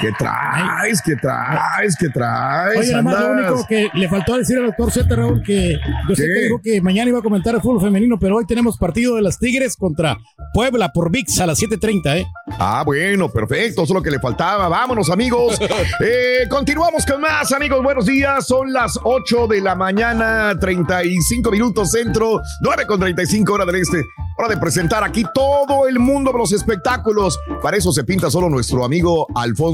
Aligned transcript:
¿Qué 0.00 0.10
traes? 0.18 1.02
¿Qué 1.02 1.16
traes? 1.16 1.96
¿Qué 1.98 2.08
traes? 2.08 2.78
Oye, 2.78 2.90
nada 2.92 3.02
más 3.02 3.20
lo 3.20 3.30
único 3.30 3.66
que 3.66 3.88
le 3.92 4.08
faltó 4.08 4.36
decir 4.38 4.58
al 4.58 4.66
doctor 4.66 4.90
Z 4.90 5.14
Raúl 5.14 5.42
que 5.42 5.78
yo 6.08 6.14
sé 6.14 6.24
que 6.24 6.44
dijo 6.44 6.60
que 6.62 6.80
mañana 6.80 7.10
iba 7.10 7.18
a 7.18 7.22
comentar 7.22 7.54
el 7.54 7.60
fútbol 7.60 7.82
femenino, 7.82 8.18
pero 8.18 8.36
hoy 8.36 8.46
tenemos 8.46 8.78
partido 8.78 9.16
de 9.16 9.22
las 9.22 9.38
Tigres 9.38 9.76
contra 9.76 10.16
Puebla 10.54 10.92
por 10.92 11.10
VIX 11.10 11.40
a 11.40 11.46
las 11.46 11.60
7:30, 11.60 12.16
¿eh? 12.16 12.26
Ah, 12.58 12.82
bueno, 12.86 13.28
perfecto, 13.28 13.82
eso 13.82 13.92
es 13.92 13.96
lo 13.96 14.02
que 14.02 14.10
le 14.10 14.18
faltaba. 14.18 14.68
Vámonos, 14.68 15.10
amigos. 15.10 15.58
Eh, 16.00 16.46
continuamos 16.48 17.04
con 17.06 17.20
más, 17.20 17.52
amigos. 17.52 17.82
Buenos 17.82 18.06
días. 18.06 18.46
Son 18.46 18.72
las 18.72 18.98
8 19.02 19.46
de 19.46 19.60
la 19.60 19.74
mañana, 19.74 20.54
35 20.58 21.50
minutos 21.50 21.90
centro, 21.90 22.40
9 22.60 22.86
con 22.86 23.00
35 23.00 23.52
hora 23.52 23.64
del 23.64 23.76
este. 23.76 24.04
Hora 24.38 24.48
de 24.48 24.58
presentar 24.58 25.02
aquí 25.02 25.24
todo 25.34 25.86
el 25.86 25.98
mundo 25.98 26.32
de 26.32 26.38
los 26.38 26.52
espectáculos. 26.52 27.38
Para 27.62 27.76
eso 27.76 27.92
se 27.92 28.04
pinta 28.04 28.30
solo 28.30 28.50
nuestro 28.50 28.84
amigo 28.84 29.26
Alfonso, 29.34 29.65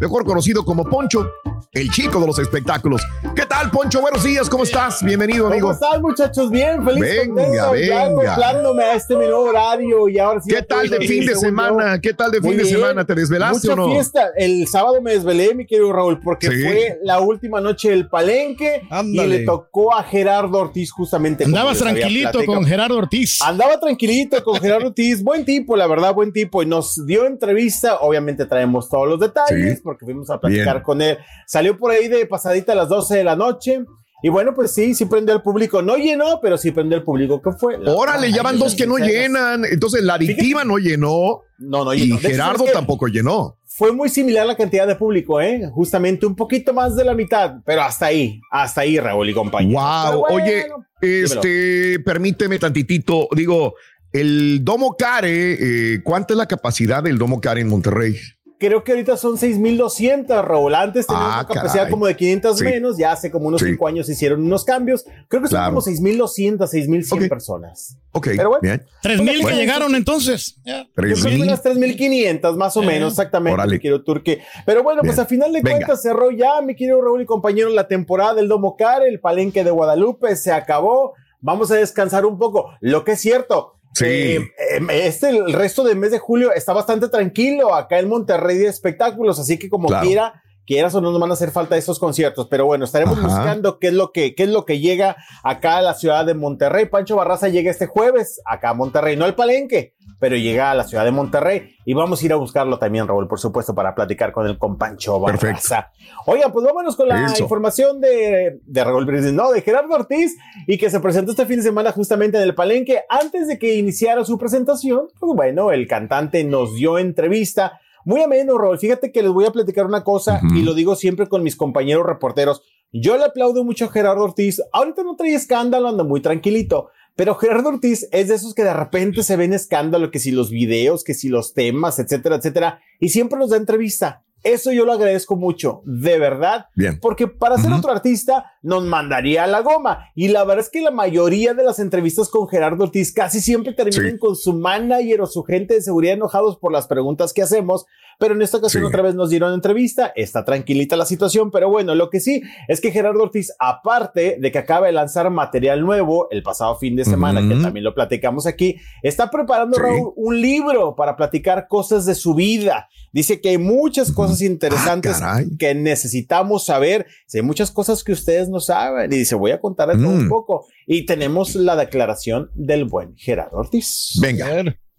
mejor 0.00 0.24
conocido 0.24 0.64
como 0.64 0.84
Poncho, 0.84 1.26
el 1.74 1.88
chico 1.90 2.20
de 2.20 2.26
los 2.26 2.38
espectáculos. 2.38 3.00
¿Qué 3.34 3.46
tal, 3.46 3.70
Poncho? 3.70 4.02
Buenos 4.02 4.22
días, 4.22 4.46
¿cómo 4.50 4.62
estás? 4.64 5.02
Bienvenido, 5.02 5.46
amigo. 5.46 5.68
¿Cómo 5.68 5.72
están, 5.72 6.02
muchachos? 6.02 6.50
Bien, 6.50 6.84
feliz 6.84 7.00
Venga, 7.00 7.24
contento, 7.34 7.56
ya 7.56 7.70
venga. 7.70 8.02
acoplándome 8.28 8.82
a 8.84 8.94
este 8.94 9.16
mi 9.16 9.24
nuevo 9.24 9.44
horario 9.44 10.06
y 10.10 10.18
ahora 10.18 10.42
sí. 10.42 10.50
¿Qué 10.52 10.60
tal 10.60 10.90
de 10.90 10.98
fin 11.00 11.24
de 11.24 11.34
semana? 11.34 11.94
yo. 11.94 12.00
¿Qué 12.02 12.12
tal 12.12 12.30
de 12.30 12.42
fin 12.42 12.58
de 12.58 12.66
semana? 12.66 13.06
¿Te 13.06 13.14
desvelaste 13.14 13.68
Mucha 13.70 13.72
o 13.82 13.86
no? 13.86 13.92
fiesta. 13.94 14.28
El 14.36 14.66
sábado 14.68 15.00
me 15.00 15.12
desvelé, 15.14 15.54
mi 15.54 15.64
querido 15.66 15.90
Raúl, 15.94 16.20
porque 16.20 16.48
Sí. 16.48 16.62
fue 16.62 16.98
la 17.04 17.20
última 17.20 17.62
noche 17.62 17.88
del 17.88 18.06
palenque 18.06 18.82
y 18.90 18.94
Ándale. 18.94 19.38
le 19.38 19.44
tocó 19.46 19.94
a 19.94 20.02
Gerardo 20.02 20.58
Ortiz 20.58 20.92
justamente. 20.92 21.44
Andabas 21.44 21.78
tranquilito 21.78 22.44
con 22.44 22.66
Gerardo 22.66 22.98
Ortiz. 22.98 23.40
Andaba 23.40 23.80
tranquilito 23.80 24.44
con 24.44 24.60
Gerardo 24.60 24.88
Ortiz, 24.88 25.22
buen 25.24 25.46
tipo, 25.46 25.74
la 25.74 25.86
verdad, 25.86 26.12
buen 26.12 26.34
tipo, 26.34 26.62
y 26.62 26.66
nos 26.66 27.06
dio 27.06 27.24
entrevista, 27.24 27.96
obviamente 28.00 28.44
traemos 28.44 28.90
todos 28.90 29.08
los 29.08 29.18
detalles, 29.18 29.76
Sí. 29.78 29.80
porque 29.82 30.04
fuimos 30.04 30.28
a 30.28 30.38
platicar 30.38 30.74
Bien. 30.74 30.82
con 30.82 31.00
él, 31.00 31.16
salió 31.62 31.78
por 31.78 31.90
ahí 31.92 32.08
de 32.08 32.26
pasadita 32.26 32.72
a 32.72 32.74
las 32.76 32.88
12 32.88 33.16
de 33.18 33.24
la 33.24 33.36
noche, 33.36 33.84
y 34.24 34.28
bueno, 34.28 34.54
pues 34.54 34.72
sí, 34.72 34.94
sí 34.94 35.06
prendió 35.06 35.34
al 35.34 35.42
público, 35.42 35.82
no 35.82 35.96
llenó, 35.96 36.38
pero 36.40 36.56
sí 36.56 36.70
prendió 36.70 36.96
al 36.96 37.02
público, 37.02 37.42
¿qué 37.42 37.50
fue? 37.58 37.76
La- 37.78 37.92
Órale, 37.92 38.30
ya 38.30 38.42
van 38.42 38.56
dos 38.56 38.76
que 38.76 38.86
no 38.86 38.96
llenan. 38.98 39.64
Entonces 39.64 40.02
la 40.04 40.14
adictiva 40.14 40.64
no 40.64 40.78
llenó 40.78 41.40
No, 41.58 41.84
no 41.84 41.92
y 41.92 42.02
llenó. 42.02 42.14
De 42.16 42.20
hecho, 42.20 42.28
Gerardo 42.30 42.64
tampoco 42.72 43.08
llenó. 43.08 43.58
Fue 43.66 43.90
muy 43.90 44.08
similar 44.08 44.46
la 44.46 44.54
cantidad 44.56 44.86
de 44.86 44.94
público, 44.94 45.40
¿eh? 45.40 45.68
Justamente 45.72 46.24
un 46.26 46.36
poquito 46.36 46.72
más 46.72 46.94
de 46.94 47.04
la 47.04 47.14
mitad, 47.14 47.54
pero 47.66 47.82
hasta 47.82 48.06
ahí, 48.06 48.40
hasta 48.52 48.82
ahí, 48.82 49.00
Raúl 49.00 49.28
y 49.30 49.34
compañía. 49.34 49.80
Wow. 50.12 50.26
Oye, 50.30 50.66
este, 51.00 51.98
permíteme 52.04 52.60
tantitito. 52.60 53.26
Digo, 53.34 53.74
el 54.12 54.60
Domo 54.62 54.94
Care, 54.96 55.54
eh, 55.94 56.00
¿cuánta 56.04 56.34
es 56.34 56.38
la 56.38 56.46
capacidad 56.46 57.02
del 57.02 57.18
Domo 57.18 57.40
Care 57.40 57.60
en 57.60 57.68
Monterrey? 57.68 58.16
Creo 58.62 58.84
que 58.84 58.92
ahorita 58.92 59.16
son 59.16 59.36
6.200, 59.38 60.44
Raúl. 60.44 60.74
Antes 60.76 61.06
teníamos 61.08 61.32
Ah, 61.32 61.38
una 61.40 61.48
capacidad 61.48 61.74
caray. 61.82 61.90
como 61.90 62.06
de 62.06 62.14
500 62.16 62.58
Sí. 62.58 62.64
menos. 62.64 62.96
Ya 62.96 63.10
hace 63.10 63.30
como 63.32 63.48
unos 63.48 63.60
Sí. 63.60 63.66
5 63.70 63.88
años 63.88 64.08
hicieron 64.08 64.40
unos 64.44 64.64
cambios. 64.64 65.04
Creo 65.26 65.42
que 65.42 65.48
son 65.48 65.56
Claro. 65.56 65.70
como 65.70 65.80
6.200, 65.80 66.70
6.100 66.70 67.24
Ok. 67.24 67.28
personas. 67.28 67.96
Ok, 68.12 68.28
Pero 68.36 68.50
bueno. 68.50 68.60
bien. 68.62 68.84
Tres 69.02 69.20
mil 69.20 69.36
que 69.38 69.42
Bueno. 69.42 69.58
llegaron 69.58 69.94
entonces. 69.96 70.60
Ya. 70.64 70.82
Yo 70.84 70.88
Tres 70.94 71.20
creo 71.20 71.24
que 71.32 71.38
mil. 71.38 71.48
unas 71.48 71.62
3.500 71.62 72.56
más 72.56 72.76
o 72.76 72.82
Eh, 72.82 72.86
menos, 72.86 73.12
exactamente, 73.14 73.54
órale. 73.54 73.72
mi 73.72 73.80
querido 73.80 74.04
Turque. 74.04 74.42
Pero 74.64 74.82
bueno, 74.84 75.00
pues 75.02 75.16
Bien. 75.16 75.24
a 75.24 75.28
final 75.28 75.52
de 75.52 75.60
Venga. 75.62 75.78
cuentas 75.78 76.02
cerró 76.02 76.30
ya, 76.30 76.60
mi 76.62 76.76
querido 76.76 77.00
Raúl 77.02 77.22
y 77.22 77.26
compañero, 77.26 77.68
la 77.70 77.88
temporada 77.88 78.34
del 78.34 78.46
Domo 78.48 78.76
Care, 78.76 79.08
el 79.08 79.18
palenque 79.18 79.64
de 79.64 79.70
Guadalupe 79.72 80.36
se 80.36 80.52
acabó. 80.52 81.14
Vamos 81.40 81.72
a 81.72 81.74
descansar 81.74 82.24
un 82.26 82.38
poco. 82.38 82.70
Lo 82.80 83.02
que 83.02 83.12
es 83.12 83.20
cierto. 83.20 83.74
Sí. 83.94 84.04
eh, 84.06 84.38
eh, 84.58 84.80
este, 85.06 85.28
el 85.30 85.52
resto 85.52 85.84
del 85.84 85.96
mes 85.98 86.10
de 86.10 86.18
julio 86.18 86.52
está 86.52 86.72
bastante 86.72 87.08
tranquilo 87.08 87.74
acá 87.74 87.98
en 87.98 88.08
Monterrey 88.08 88.56
de 88.58 88.68
espectáculos, 88.68 89.38
así 89.38 89.58
que 89.58 89.68
como 89.68 89.88
Claro. 89.88 90.06
quiera, 90.06 90.41
quieras 90.66 90.94
o 90.94 91.00
no 91.00 91.10
nos 91.10 91.20
van 91.20 91.30
a 91.30 91.34
hacer 91.34 91.50
falta 91.50 91.76
esos 91.76 91.98
conciertos, 91.98 92.46
pero 92.48 92.66
bueno, 92.66 92.84
estaremos 92.84 93.18
Ajá. 93.18 93.26
buscando 93.26 93.78
qué 93.78 93.88
es 93.88 93.94
lo 93.94 94.12
que, 94.12 94.34
qué 94.34 94.44
es 94.44 94.48
lo 94.48 94.64
que 94.64 94.80
llega 94.80 95.16
acá 95.42 95.78
a 95.78 95.82
la 95.82 95.94
ciudad 95.94 96.24
de 96.24 96.34
Monterrey. 96.34 96.86
Pancho 96.86 97.16
Barraza 97.16 97.48
llega 97.48 97.70
este 97.70 97.86
jueves 97.86 98.40
acá 98.44 98.70
a 98.70 98.74
Monterrey, 98.74 99.16
no 99.16 99.24
al 99.24 99.34
Palenque, 99.34 99.94
pero 100.18 100.36
llega 100.36 100.70
a 100.70 100.74
la 100.74 100.84
ciudad 100.84 101.04
de 101.04 101.10
Monterrey 101.10 101.76
y 101.84 101.94
vamos 101.94 102.22
a 102.22 102.26
ir 102.26 102.32
a 102.32 102.36
buscarlo 102.36 102.78
también, 102.78 103.08
Raúl, 103.08 103.26
por 103.28 103.40
supuesto, 103.40 103.74
para 103.74 103.94
platicar 103.94 104.32
con 104.32 104.46
él 104.46 104.56
con 104.58 104.78
Pancho 104.78 105.20
Perfecto. 105.24 105.46
Barraza. 105.46 105.90
Oigan, 106.26 106.52
pues 106.52 106.64
vámonos 106.64 106.96
con 106.96 107.08
la 107.08 107.26
Eso. 107.26 107.42
información 107.42 108.00
de, 108.00 108.60
de 108.64 108.84
Raúl 108.84 109.04
Brindis, 109.04 109.32
no, 109.32 109.50
de 109.50 109.62
Gerardo 109.62 109.94
Ortiz 109.94 110.36
y 110.66 110.78
que 110.78 110.90
se 110.90 111.00
presentó 111.00 111.32
este 111.32 111.46
fin 111.46 111.56
de 111.56 111.62
semana 111.62 111.92
justamente 111.92 112.36
en 112.38 112.44
el 112.44 112.54
Palenque. 112.54 113.02
Antes 113.08 113.48
de 113.48 113.58
que 113.58 113.74
iniciara 113.74 114.24
su 114.24 114.38
presentación, 114.38 115.08
pues 115.18 115.32
bueno, 115.34 115.72
el 115.72 115.86
cantante 115.88 116.44
nos 116.44 116.74
dio 116.74 116.98
entrevista. 116.98 117.80
Muy 118.04 118.22
ameno, 118.22 118.58
Raúl. 118.58 118.78
Fíjate 118.78 119.12
que 119.12 119.22
les 119.22 119.30
voy 119.30 119.44
a 119.44 119.52
platicar 119.52 119.86
una 119.86 120.04
cosa 120.04 120.40
y 120.54 120.62
lo 120.62 120.74
digo 120.74 120.96
siempre 120.96 121.28
con 121.28 121.42
mis 121.42 121.56
compañeros 121.56 122.06
reporteros. 122.06 122.62
Yo 122.92 123.16
le 123.16 123.24
aplaudo 123.24 123.64
mucho 123.64 123.86
a 123.86 123.90
Gerardo 123.90 124.24
Ortiz. 124.24 124.60
Ahorita 124.72 125.02
no 125.02 125.16
trae 125.16 125.34
escándalo, 125.34 125.88
anda 125.88 126.04
muy 126.04 126.20
tranquilito. 126.20 126.90
Pero 127.14 127.34
Gerardo 127.34 127.68
Ortiz 127.68 128.08
es 128.10 128.28
de 128.28 128.34
esos 128.34 128.54
que 128.54 128.64
de 128.64 128.74
repente 128.74 129.22
se 129.22 129.36
ven 129.36 129.52
escándalo, 129.52 130.10
que 130.10 130.18
si 130.18 130.30
los 130.30 130.50
videos, 130.50 131.04
que 131.04 131.14
si 131.14 131.28
los 131.28 131.54
temas, 131.54 131.98
etcétera, 131.98 132.36
etcétera. 132.36 132.80
Y 133.00 133.10
siempre 133.10 133.38
nos 133.38 133.50
da 133.50 133.56
entrevista. 133.56 134.24
Eso 134.42 134.72
yo 134.72 134.84
lo 134.84 134.92
agradezco 134.92 135.36
mucho, 135.36 135.82
de 135.84 136.18
verdad. 136.18 136.66
Bien. 136.74 136.98
Porque 137.00 137.28
para 137.28 137.58
ser 137.58 137.72
otro 137.72 137.92
artista 137.92 138.52
nos 138.62 138.84
mandaría 138.84 139.44
a 139.44 139.46
la 139.46 139.60
goma. 139.60 140.08
Y 140.14 140.28
la 140.28 140.44
verdad 140.44 140.64
es 140.64 140.70
que 140.70 140.80
la 140.80 140.90
mayoría 140.90 141.54
de 141.54 141.62
las 141.64 141.78
entrevistas 141.78 142.28
con 142.28 142.48
Gerardo 142.48 142.84
Ortiz 142.84 143.12
casi 143.12 143.40
siempre 143.40 143.72
terminan 143.72 144.12
Sí. 144.12 144.18
con 144.18 144.34
su 144.36 144.52
manager 144.54 145.20
o 145.20 145.26
su 145.26 145.42
gente 145.44 145.74
de 145.74 145.80
seguridad 145.82 146.14
enojados 146.14 146.56
por 146.58 146.72
las 146.72 146.86
preguntas 146.86 147.32
que 147.32 147.42
hacemos. 147.42 147.86
Pero 148.18 148.34
en 148.34 148.42
esta 148.42 148.58
ocasión 148.58 148.82
Sí. 148.82 148.86
otra 148.88 149.02
vez 149.02 149.14
nos 149.14 149.30
dieron 149.30 149.52
entrevista. 149.54 150.12
Está 150.14 150.44
tranquilita 150.44 150.96
la 150.96 151.06
situación. 151.06 151.50
Pero 151.50 151.70
bueno, 151.70 151.94
lo 151.94 152.10
que 152.10 152.20
sí 152.20 152.42
es 152.68 152.80
que 152.80 152.90
Gerardo 152.92 153.22
Ortiz, 153.22 153.52
aparte 153.58 154.36
de 154.40 154.52
que 154.52 154.58
acaba 154.58 154.86
de 154.86 154.92
lanzar 154.92 155.28
material 155.30 155.80
nuevo 155.80 156.28
el 156.30 156.42
pasado 156.42 156.76
fin 156.76 156.94
de 156.94 157.04
semana, 157.04 157.40
que 157.48 157.60
también 157.62 157.82
lo 157.84 157.94
platicamos 157.94 158.46
aquí, 158.46 158.76
está 159.02 159.30
preparando 159.30 159.76
Sí. 159.76 159.82
Raúl, 159.82 160.12
un 160.16 160.40
libro 160.40 160.94
para 160.94 161.16
platicar 161.16 161.66
cosas 161.68 162.06
de 162.06 162.14
su 162.14 162.34
vida. 162.34 162.88
Dice 163.12 163.40
que 163.40 163.50
hay 163.50 163.58
muchas 163.58 164.12
cosas 164.12 164.31
interesantes 164.40 165.16
Ah, 165.20 165.32
caray. 165.34 165.56
que 165.58 165.74
necesitamos 165.74 166.64
saber. 166.64 167.06
Si 167.26 167.38
hay 167.38 167.42
muchas 167.44 167.70
cosas 167.70 168.02
que 168.02 168.12
ustedes 168.12 168.48
no 168.48 168.60
saben. 168.60 169.12
Y 169.12 169.16
dice, 169.18 169.34
voy 169.34 169.50
a 169.50 169.60
contarles 169.60 169.98
todo 169.98 170.08
un 170.08 170.26
Mm. 170.26 170.28
poco. 170.28 170.66
Y 170.86 171.04
tenemos 171.06 171.54
la 171.56 171.76
declaración 171.76 172.50
del 172.54 172.84
buen 172.86 173.14
Gerardo 173.16 173.58
Ortiz. 173.58 174.18
Venga, 174.20 174.46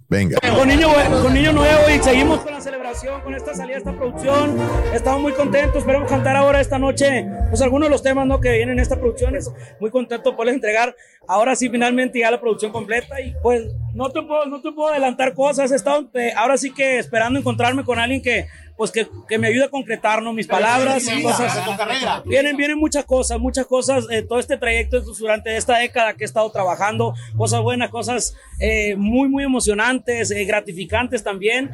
venga. 0.09 0.37
Con 0.55 0.67
niño, 0.67 0.87
con 1.23 1.33
niño 1.33 1.53
nuevo 1.53 1.89
y 1.89 2.03
seguimos 2.03 2.41
con 2.41 2.53
la 2.53 2.61
celebración, 2.61 3.21
con 3.21 3.33
esta 3.33 3.55
salida, 3.55 3.77
esta 3.77 3.95
producción. 3.97 4.57
Estamos 4.93 5.21
muy 5.21 5.33
contentos, 5.33 5.77
esperamos 5.77 6.07
cantar 6.07 6.35
ahora 6.35 6.61
esta 6.61 6.77
noche, 6.77 7.25
pues 7.49 7.61
algunos 7.63 7.87
de 7.87 7.91
los 7.91 8.03
temas 8.03 8.27
¿no? 8.27 8.39
que 8.39 8.51
vienen 8.51 8.73
en 8.73 8.79
esta 8.79 8.99
producción. 8.99 9.35
Es 9.35 9.49
muy 9.79 9.89
contento 9.89 10.29
de 10.31 10.35
poderles 10.35 10.55
entregar 10.55 10.95
ahora 11.27 11.55
sí 11.55 11.69
finalmente 11.69 12.19
ya 12.19 12.29
la 12.29 12.39
producción 12.39 12.71
completa 12.71 13.19
y 13.21 13.33
pues 13.41 13.63
no 13.93 14.09
te 14.09 14.21
puedo, 14.21 14.45
no 14.45 14.61
te 14.61 14.71
puedo 14.71 14.89
adelantar 14.89 15.33
cosas. 15.33 15.71
He 15.71 15.75
estado 15.75 16.09
eh, 16.13 16.33
ahora 16.35 16.57
sí 16.57 16.71
que 16.71 16.99
esperando 16.99 17.39
encontrarme 17.39 17.83
con 17.83 17.99
alguien 17.99 18.21
que 18.21 18.47
pues 18.77 18.91
que, 18.91 19.07
que 19.27 19.37
me 19.37 19.47
ayude 19.47 19.65
a 19.65 19.69
concretar 19.69 20.21
¿no? 20.21 20.33
mis 20.33 20.47
palabras. 20.47 21.05
Cosas, 21.21 22.23
vienen, 22.25 22.57
vienen 22.57 22.77
muchas 22.77 23.05
cosas, 23.05 23.39
muchas 23.39 23.65
cosas, 23.65 24.05
eh, 24.09 24.23
todo 24.23 24.39
este 24.39 24.57
trayecto 24.57 25.01
durante 25.01 25.55
esta 25.55 25.77
década 25.77 26.13
que 26.15 26.23
he 26.23 26.25
estado 26.25 26.51
trabajando, 26.51 27.13
cosas 27.37 27.61
buenas, 27.61 27.89
cosas 27.89 28.35
eh, 28.59 28.95
muy, 28.95 29.29
muy 29.29 29.43
emocionantes, 29.43 30.31
eh, 30.31 30.43
gratificantes 30.45 31.23
también, 31.23 31.71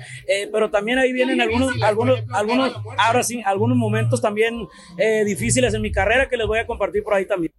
pero 0.51 0.69
también 0.69 0.99
ahí 0.99 1.13
vienen 1.13 1.41
algunos, 1.41 1.81
algunos, 1.81 2.19
algunos, 2.33 2.73
ahora 2.97 3.23
sí, 3.23 3.41
algunos 3.45 3.77
momentos 3.77 4.21
también 4.21 4.67
difíciles 5.25 5.73
en 5.73 5.81
mi 5.81 5.91
carrera 5.91 6.27
que 6.29 6.37
les 6.37 6.47
voy 6.47 6.59
a 6.59 6.67
compartir 6.67 7.03
por 7.03 7.13
ahí 7.13 7.25
también. 7.25 7.53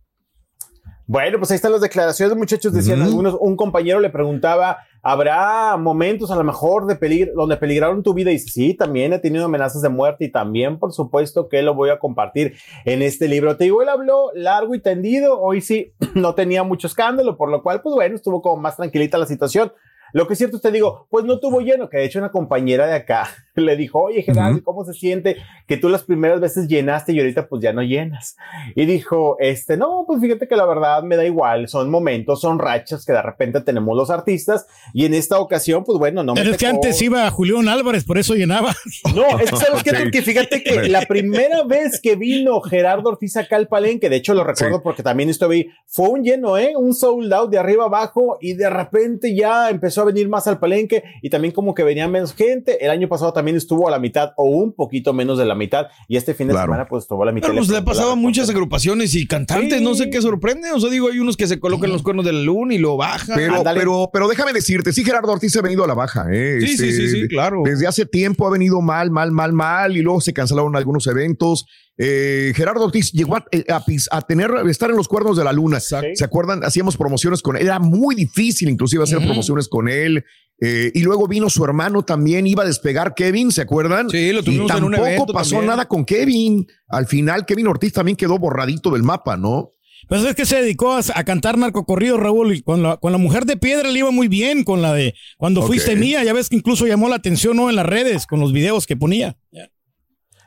Bueno, 1.11 1.39
pues 1.39 1.51
ahí 1.51 1.57
están 1.57 1.73
las 1.73 1.81
declaraciones, 1.81 2.37
muchachos. 2.37 2.73
Decían 2.73 3.03
algunos, 3.03 3.37
un 3.41 3.57
compañero 3.57 3.99
le 3.99 4.11
preguntaba, 4.11 4.79
¿habrá 5.03 5.77
momentos 5.77 6.31
a 6.31 6.37
lo 6.37 6.45
mejor 6.45 6.87
de 6.87 6.95
peligro, 6.95 7.33
donde 7.35 7.57
peligraron 7.57 8.05
tu 8.05 8.15
vida? 8.15 8.31
Y 8.31 8.39
sí, 8.39 8.75
también 8.75 9.13
he 9.13 9.19
tenido 9.19 9.47
amenazas 9.47 9.83
de 9.83 9.89
muerte 9.89 10.27
y 10.27 10.31
también, 10.31 10.79
por 10.79 10.93
supuesto, 10.93 11.49
que 11.49 11.63
lo 11.63 11.75
voy 11.75 11.91
a 11.91 11.99
compartir 11.99 12.55
en 12.85 13.03
este 13.03 13.27
libro. 13.27 13.57
Te 13.57 13.65
digo, 13.65 13.83
él 13.83 13.89
habló 13.89 14.31
largo 14.35 14.73
y 14.77 14.79
tendido. 14.79 15.41
Hoy 15.41 15.63
sí, 15.63 15.95
no 16.15 16.37
tenía 16.37 16.63
mucho 16.63 16.87
escándalo, 16.87 17.37
por 17.37 17.51
lo 17.51 17.65
cual, 17.65 17.83
pues 17.83 17.93
bueno, 17.97 18.15
estuvo 18.15 18.41
como 18.41 18.63
más 18.63 18.77
tranquilita 18.77 19.19
la 19.19 19.27
situación. 19.27 19.73
Lo 20.13 20.29
que 20.29 20.35
es 20.35 20.39
cierto, 20.39 20.61
te 20.61 20.71
digo, 20.71 21.09
pues 21.11 21.25
no 21.25 21.41
tuvo 21.41 21.61
lleno, 21.61 21.89
que 21.89 21.97
de 21.99 22.05
hecho 22.05 22.21
una 22.21 22.31
compañera 22.31 22.87
de 22.87 22.95
acá 22.95 23.29
le 23.61 23.77
dijo, 23.77 24.01
oye 24.03 24.23
Gerardo, 24.23 24.63
¿cómo 24.63 24.85
se 24.85 24.93
siente 24.95 25.37
que 25.67 25.77
tú 25.77 25.89
las 25.89 26.03
primeras 26.05 26.41
veces 26.41 26.69
llenaste 26.69 27.13
y 27.13 27.19
ahorita 27.21 27.49
pues 27.49 27.63
ya 27.63 27.73
no 27.73 27.83
llenas? 27.83 28.37
Y 28.75 28.87
dijo, 28.87 29.37
este, 29.41 29.77
no, 29.77 30.05
pues 30.07 30.21
fíjate 30.21 30.49
que 30.49 30.57
la 30.57 30.67
verdad 30.67 31.03
me 31.03 31.17
da 31.17 31.25
igual, 31.25 31.69
son 31.69 31.91
momentos, 31.91 32.41
son 32.41 32.59
rachas 32.59 33.05
que 33.05 33.13
de 33.13 33.23
repente 33.23 33.61
tenemos 33.61 33.97
los 33.97 34.11
artistas 34.11 34.67
y 34.95 35.05
en 35.05 35.15
esta 35.15 35.39
ocasión, 35.39 35.85
pues 35.85 35.99
bueno, 35.99 36.23
no 36.23 36.35
me 36.35 36.41
Pero 36.41 36.53
es 36.53 36.57
que 36.59 36.67
tocó- 36.67 36.75
antes 36.77 37.03
iba 37.03 37.29
Julián 37.31 37.69
Álvarez, 37.69 38.05
por 38.05 38.19
eso 38.19 38.35
llenaba. 38.35 38.75
no, 39.15 39.39
es 39.39 39.51
que 39.51 39.57
sabes 39.57 39.83
Sí. 39.83 40.23
Fíjate 40.23 40.63
que 40.63 40.89
la 40.89 41.03
primera 41.03 41.65
vez 41.65 42.01
que 42.01 42.17
vino 42.17 42.61
Gerardo 42.61 43.11
Ortiz 43.11 43.37
acá 43.37 43.57
al 43.57 43.67
palenque, 43.67 44.09
de 44.09 44.17
hecho 44.17 44.35
lo 44.35 44.45
recuerdo 44.45 44.77
Sí. 44.77 44.81
porque 44.85 45.03
también 45.03 45.29
estuve 45.29 45.55
ahí, 45.57 45.69
fue 45.87 46.09
un 46.09 46.23
lleno, 46.23 46.57
¿eh? 46.57 46.75
Un 46.77 46.95
sold 46.95 47.33
out 47.33 47.51
de 47.51 47.59
arriba 47.59 47.85
abajo 47.87 48.39
y 48.41 48.55
de 48.55 48.71
repente 48.71 49.35
ya 49.35 49.71
empezó 49.71 50.03
a 50.03 50.05
venir 50.05 50.29
más 50.29 50.47
al 50.47 50.59
palenque 50.59 51.03
y 51.23 51.31
también 51.31 51.53
como 51.53 51.75
que 51.75 51.83
venía 51.83 52.07
menos 52.09 52.35
gente. 52.35 52.85
El 52.85 52.91
año 52.91 53.09
pasado 53.09 53.33
también 53.33 53.40
estuvo 53.57 53.89
a 53.89 53.91
la 53.91 53.99
mitad 53.99 54.33
o 54.37 54.45
un 54.45 54.73
poquito 54.75 55.13
menos 55.13 55.39
de 55.39 55.45
la 55.45 55.55
mitad 55.55 55.87
y 56.09 56.17
este 56.17 56.35
fin 56.35 56.47
de 56.49 56.53
Claro. 56.55 56.67
semana 56.67 56.87
pues 56.89 57.05
estuvo 57.05 57.23
a 57.23 57.27
la 57.27 57.33
mitad. 57.33 57.49
Pero 57.49 57.59
pues 57.59 57.69
le 57.69 57.77
ha 57.77 57.81
preguntó 57.81 57.91
pasado 57.93 58.13
a 58.13 58.17
la 58.17 58.21
muchas 58.23 58.49
agrupaciones 58.51 59.15
y 59.15 59.27
cantantes, 59.27 59.79
Sí. 59.79 59.85
no 59.85 59.95
sé 59.95 60.11
qué 60.11 60.21
sorprende. 60.23 60.71
O 60.73 60.81
sea, 60.81 60.91
digo, 60.91 61.09
hay 61.11 61.19
unos 61.19 61.37
que 61.37 61.47
se 61.47 61.59
colocan 61.61 61.91
los 61.91 62.03
cuernos 62.03 62.25
de 62.25 62.33
la 62.33 62.41
luna 62.41 62.75
y 62.75 62.79
lo 62.79 62.97
bajan. 62.97 63.37
Pero, 63.37 63.63
pero, 63.75 64.11
pero 64.13 64.29
déjame 64.29 64.53
decirte, 64.53 64.93
sí, 64.93 65.05
Gerardo 65.05 65.33
Ortiz 65.33 65.55
ha 65.57 65.63
venido 65.63 65.85
a 65.85 65.87
la 65.87 65.95
baja. 65.95 66.27
¿eh? 66.31 66.59
Sí, 66.61 66.77
sí, 66.77 66.93
sí, 66.93 67.09
sí, 67.09 67.29
claro. 67.29 67.63
Desde 67.65 67.87
hace 67.87 68.07
tiempo 68.07 68.47
ha 68.47 68.51
venido 68.51 68.81
mal, 68.81 69.11
mal, 69.11 69.31
mal, 69.33 69.53
mal, 69.53 69.97
y 69.97 70.03
luego 70.03 70.21
se 70.21 70.33
cancelaron 70.33 70.77
algunos 70.77 71.07
eventos. 71.07 71.65
Eh, 72.03 72.53
Gerardo 72.57 72.85
Ortiz 72.87 73.13
llegó 73.13 73.37
a, 73.37 73.45
eh, 73.53 73.65
a 73.69 73.85
pis- 73.85 74.09
a 74.11 74.23
tener, 74.23 74.51
a 74.51 74.71
estar 74.71 74.89
en 74.91 74.97
los 74.97 75.07
cuernos 75.07 75.37
de 75.37 75.45
la 75.45 75.53
luna. 75.53 75.81
¿Se 75.81 76.25
acuerdan? 76.25 76.65
Hacíamos 76.65 76.97
promociones 76.97 77.43
con 77.43 77.57
él. 77.57 77.63
Era 77.63 77.79
muy 77.79 78.15
difícil, 78.15 78.69
inclusive, 78.71 79.03
hacer 79.05 79.19
promociones 79.19 79.69
con 79.69 79.89
él. 79.89 80.25
Eh, 80.61 80.91
y 80.95 81.01
luego 81.03 81.27
vino 81.27 81.49
su 81.49 81.65
hermano 81.65 82.03
también, 82.03 82.47
iba 82.47 82.63
a 82.63 82.67
despegar 82.67 83.15
Kevin, 83.15 83.51
¿se 83.51 83.63
acuerdan? 83.63 84.11
Sí, 84.11 84.31
lo 84.33 84.41
y 84.41 84.45
tuvimos 84.45 84.71
en 84.73 84.85
un 84.85 84.93
tampoco 84.93 85.07
evento 85.09 85.33
pasó 85.33 85.51
también. 85.53 85.71
nada 85.71 85.89
con 85.89 86.05
Kevin. 86.05 86.67
Al 86.89 87.07
final, 87.07 87.47
Kevin 87.47 87.69
Ortiz 87.69 87.93
también 87.95 88.17
quedó 88.17 88.39
borradito 88.39 88.91
del 88.91 89.03
mapa, 89.03 89.37
¿no? 89.37 89.73
Pues 90.09 90.25
es 90.25 90.35
que 90.35 90.45
se 90.45 90.61
dedicó 90.61 90.93
a, 90.93 91.01
a 91.15 91.25
cantar 91.25 91.57
narcocorrido, 91.57 92.17
Raúl, 92.17 92.55
y 92.55 92.63
con 92.63 92.83
la, 92.83 92.97
con 92.97 93.13
la 93.13 93.19
mujer 93.19 93.45
de 93.45 93.57
piedra 93.57 93.91
le 93.91 93.99
iba 94.01 94.11
muy 94.11 94.29
bien, 94.29 94.65
con 94.65 94.83
la 94.83 94.93
de 94.93 95.15
cuando 95.39 95.63
fuiste 95.63 95.95
mía, 95.97 96.25
ya 96.25 96.33
ves 96.33 96.49
que 96.49 96.57
incluso 96.57 96.87
llamó 96.87 97.09
la 97.09 97.17
atención 97.17 97.57
¿no? 97.57 97.71
en 97.71 97.77
las 97.77 97.87
redes 97.87 98.27
con 98.27 98.41
los 98.41 98.53
videos 98.53 98.87
que 98.87 98.97
ponía. 98.97 99.37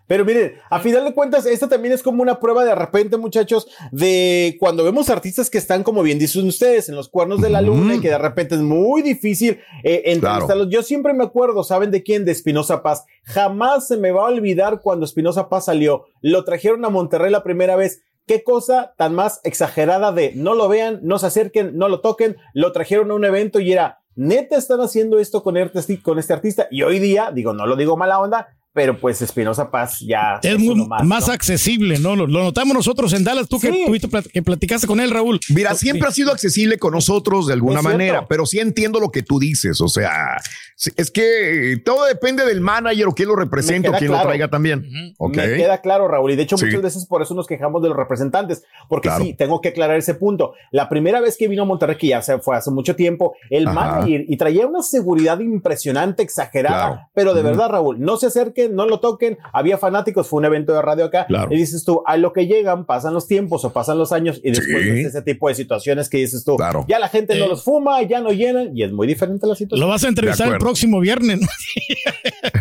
Pero 0.07 0.25
miren, 0.25 0.55
a 0.69 0.79
final 0.79 1.05
de 1.05 1.13
cuentas, 1.13 1.45
esta 1.45 1.69
también 1.69 1.93
es 1.93 2.03
como 2.03 2.21
una 2.21 2.39
prueba 2.39 2.65
de 2.65 2.75
repente, 2.75 3.17
muchachos, 3.17 3.67
de 3.91 4.57
cuando 4.59 4.83
vemos 4.83 5.09
artistas 5.09 5.49
que 5.49 5.57
están, 5.57 5.83
como 5.83 6.03
bien 6.03 6.19
dicen 6.19 6.47
ustedes, 6.47 6.89
en 6.89 6.95
los 6.95 7.09
cuernos 7.09 7.41
de 7.41 7.49
la 7.49 7.61
luna 7.61 7.95
y 7.95 8.01
que 8.01 8.09
de 8.09 8.17
repente 8.17 8.55
es 8.55 8.61
muy 8.61 9.01
difícil 9.01 9.59
eh, 9.83 10.03
entrevistarlos. 10.05 10.69
Yo 10.69 10.83
siempre 10.83 11.13
me 11.13 11.23
acuerdo, 11.23 11.63
¿saben 11.63 11.91
de 11.91 12.03
quién? 12.03 12.25
De 12.25 12.31
Espinosa 12.31 12.83
Paz. 12.83 13.05
Jamás 13.23 13.87
se 13.87 13.97
me 13.97 14.11
va 14.11 14.23
a 14.23 14.31
olvidar 14.31 14.81
cuando 14.81 15.05
Espinosa 15.05 15.47
Paz 15.47 15.65
salió. 15.65 16.05
Lo 16.21 16.43
trajeron 16.43 16.83
a 16.85 16.89
Monterrey 16.89 17.31
la 17.31 17.43
primera 17.43 17.75
vez. 17.75 18.01
Qué 18.25 18.43
cosa 18.43 18.93
tan 18.97 19.13
más 19.15 19.41
exagerada 19.43 20.11
de 20.11 20.33
no 20.35 20.53
lo 20.53 20.69
vean, 20.69 20.99
no 21.03 21.19
se 21.19 21.27
acerquen, 21.27 21.77
no 21.77 21.89
lo 21.89 22.01
toquen. 22.01 22.37
Lo 22.53 22.71
trajeron 22.71 23.11
a 23.11 23.15
un 23.15 23.25
evento 23.25 23.59
y 23.59 23.71
era, 23.71 23.99
neta 24.15 24.57
están 24.57 24.79
haciendo 24.81 25.19
esto 25.19 25.43
con 25.43 25.57
este, 25.57 26.01
con 26.01 26.19
este 26.19 26.33
artista. 26.33 26.67
Y 26.71 26.83
hoy 26.83 26.99
día, 26.99 27.31
digo, 27.33 27.53
no 27.53 27.65
lo 27.67 27.75
digo 27.75 27.97
mala 27.97 28.19
onda, 28.19 28.55
pero 28.73 28.99
pues 28.99 29.21
Espinosa 29.21 29.69
Paz 29.69 29.99
ya 29.99 30.39
Es 30.41 30.57
muy, 30.57 30.69
uno 30.69 30.87
más, 30.87 31.03
más, 31.03 31.27
¿no? 31.27 31.33
accesible, 31.33 31.99
¿no? 31.99 32.15
Lo, 32.15 32.25
lo 32.27 32.43
notamos 32.43 32.73
nosotros 32.73 33.13
en 33.13 33.23
Dallas, 33.23 33.47
tú 33.47 33.59
que, 33.59 33.71
Sí. 33.71 33.83
tuviste 33.85 34.09
que 34.31 34.41
platicaste 34.41 34.87
con 34.87 34.99
él, 34.99 35.11
Raúl. 35.11 35.39
Mira, 35.49 35.75
siempre 35.75 36.07
ha 36.07 36.11
sido 36.11 36.31
accesible 36.31 36.77
con 36.77 36.93
nosotros 36.93 37.47
de 37.47 37.53
alguna 37.53 37.79
Es 37.79 37.83
manera, 37.85 38.27
pero 38.27 38.45
sí 38.45 38.59
entiendo 38.59 38.99
lo 38.99 39.09
que 39.11 39.21
tú 39.23 39.39
dices. 39.39 39.79
O 39.81 39.87
sea, 39.87 40.37
sí, 40.75 40.91
es 40.97 41.11
que 41.11 41.77
todo 41.85 42.05
depende 42.05 42.45
del 42.45 42.61
manager 42.61 43.07
o 43.07 43.11
quién 43.13 43.29
lo 43.29 43.35
represente 43.35 43.89
o 43.89 43.93
quién 43.93 44.11
lo 44.11 44.21
traiga 44.21 44.47
también. 44.49 44.85
Ok. 45.17 45.35
Me 45.37 45.55
queda 45.55 45.79
claro, 45.81 46.07
Raúl, 46.07 46.31
y 46.31 46.35
de 46.35 46.43
hecho 46.43 46.57
Sí. 46.57 46.65
muchas 46.65 46.81
veces 46.81 47.05
por 47.05 47.21
eso 47.21 47.35
nos 47.35 47.47
quejamos 47.47 47.81
de 47.83 47.89
los 47.89 47.97
representantes, 47.97 48.63
porque 48.89 49.09
Claro. 49.09 49.23
sí, 49.23 49.33
tengo 49.35 49.61
que 49.61 49.69
aclarar 49.69 49.97
ese 49.97 50.15
punto. 50.15 50.53
La 50.71 50.89
primera 50.89 51.21
vez 51.21 51.37
que 51.37 51.47
vino 51.47 51.61
a 51.63 51.65
Monterrey, 51.65 51.97
que 51.97 52.07
ya 52.07 52.21
se 52.21 52.39
fue 52.39 52.57
hace 52.57 52.71
mucho 52.71 52.95
tiempo, 52.95 53.35
el 53.51 53.67
Ajá. 53.67 53.73
manager 53.75 54.25
y 54.27 54.37
traía 54.37 54.65
una 54.65 54.81
seguridad 54.81 55.39
impresionante, 55.39 56.23
exagerada, 56.23 56.87
Claro. 56.87 57.09
pero 57.13 57.33
de 57.33 57.43
verdad, 57.43 57.69
Raúl, 57.69 57.99
no 57.99 58.17
se 58.17 58.27
no 58.69 58.85
lo 58.85 58.99
toquen. 58.99 59.37
Había 59.51 59.77
fanáticos, 59.77 60.27
fue 60.27 60.39
un 60.39 60.45
evento 60.45 60.73
de 60.73 60.81
radio 60.81 61.05
acá, 61.05 61.25
Claro. 61.27 61.51
y 61.51 61.57
dices 61.57 61.83
tú, 61.85 62.03
a 62.05 62.17
lo 62.17 62.33
que 62.33 62.47
llegan, 62.47 62.85
pasan 62.85 63.13
los 63.13 63.27
tiempos 63.27 63.63
o 63.65 63.73
pasan 63.73 63.97
los 63.97 64.11
años, 64.11 64.39
y 64.43 64.49
después 64.51 64.67
Sí. 64.83 64.89
ves 64.91 65.05
ese 65.07 65.21
tipo 65.21 65.47
de 65.49 65.55
situaciones 65.55 66.09
que 66.09 66.17
dices 66.17 66.43
tú, 66.43 66.55
Claro. 66.55 66.85
ya 66.87 66.99
la 66.99 67.09
gente 67.09 67.37
no 67.37 67.45
Eh. 67.45 67.49
los 67.49 67.63
fuma, 67.63 68.01
ya 68.03 68.21
no 68.21 68.31
llenan, 68.31 68.75
y 68.75 68.83
es 68.83 68.91
muy 68.91 69.07
diferente 69.07 69.45
la 69.47 69.55
situación. 69.55 69.79
Lo 69.87 69.91
vas 69.91 70.03
a 70.03 70.07
entrevistar 70.07 70.51
el 70.51 70.57
próximo 70.59 70.99
viernes. 70.99 71.39
¿no? 71.41 71.47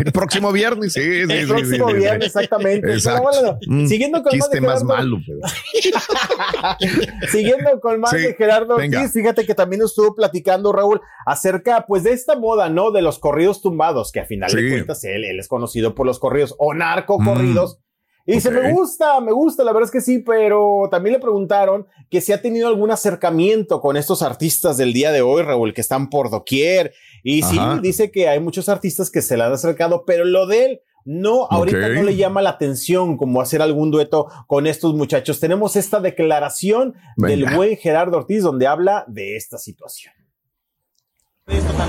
El 0.05 0.13
próximo 0.13 0.53
viernes, 0.53 0.93
sí, 0.95 1.01
sí, 1.03 1.33
El 1.33 1.47
sí, 1.47 1.47
próximo 1.47 1.87
viernes, 1.93 2.21
sí. 2.21 2.27
exactamente. 2.27 2.93
Exacto. 2.93 3.29
Pero 3.31 3.43
bueno, 3.43 3.59
Mm, 3.67 3.87
siguiendo 3.87 4.23
con 4.23 4.33
Chiste 4.33 4.57
de 4.57 4.61
más 4.67 4.83
Gerardo- 4.83 4.87
malo. 4.87 5.19
pero- 5.27 5.41
Siguiendo 7.31 7.81
con 7.81 8.01
más 8.01 8.11
Sí, 8.11 8.19
de 8.19 8.35
Gerardo. 8.35 8.75
Ortiz, 8.77 9.13
fíjate 9.13 9.47
que 9.47 9.55
también 9.55 9.83
estuvo 9.83 10.15
platicando 10.15 10.73
Raúl 10.73 11.01
acerca 11.27 11.85
pues 11.87 12.03
de 12.03 12.13
esta 12.13 12.37
moda, 12.37 12.69
¿no? 12.69 12.91
De 12.91 13.03
los 13.03 13.19
corridos 13.19 13.61
tumbados, 13.63 14.13
que 14.13 14.21
a 14.21 14.25
final 14.25 14.51
de 14.53 14.69
cuentas 14.69 15.05
él, 15.05 15.25
él 15.25 15.39
es 15.39 15.49
conocido 15.49 15.92
por 15.95 16.07
los 16.07 16.19
corridos 16.19 16.55
o 16.59 16.75
narco 16.75 17.19
corridos. 17.19 17.79
Y 18.25 18.35
dice, 18.35 18.51
me 18.51 18.73
gusta, 18.73 19.21
me 19.21 19.33
gusta, 19.33 19.65
la 19.65 19.73
verdad 19.73 19.89
es 19.89 19.91
que 19.91 20.01
sí, 20.01 20.21
pero 20.21 20.89
también 20.91 21.15
le 21.15 21.19
preguntaron 21.19 21.87
que 22.09 22.21
si 22.21 22.33
ha 22.33 22.41
tenido 22.41 22.69
algún 22.69 22.93
acercamiento 22.93 23.81
con 23.81 23.97
estos 23.97 24.23
artistas 24.23 24.77
del 24.77 24.93
día 24.93 25.11
de 25.11 25.23
hoy, 25.23 25.43
Raúl, 25.43 25.75
que 25.75 25.81
están 25.81 26.09
por 26.09 26.31
doquier. 26.31 26.93
Y 27.25 27.43
sí, 27.43 27.59
Ajá. 27.59 27.81
dice 27.83 28.13
que 28.13 28.29
hay 28.29 28.39
muchos 28.39 28.69
artistas 28.69 29.11
que 29.11 29.23
se 29.23 29.37
le 29.37 29.43
han 29.43 29.53
acercado, 29.53 30.05
pero 30.07 30.25
lo 30.25 30.47
de 30.47 30.65
él 30.65 30.81
no, 31.05 31.49
ahorita 31.51 31.89
no 31.89 32.03
le 32.05 32.15
llama 32.15 32.43
la 32.43 32.51
atención 32.51 33.17
como 33.17 33.41
hacer 33.41 33.61
algún 33.61 33.91
dueto 33.91 34.29
con 34.47 34.69
estos 34.69 34.95
muchachos. 34.95 35.41
Tenemos 35.41 35.75
esta 35.75 36.01
declaración 36.01 36.95
del 37.17 37.47
buen 37.57 37.77
Gerardo 37.77 38.19
Ortiz 38.19 38.43
donde 38.43 38.69
habla 38.69 39.05
de 39.09 39.37
esta 39.37 39.59
situación. 39.59 40.15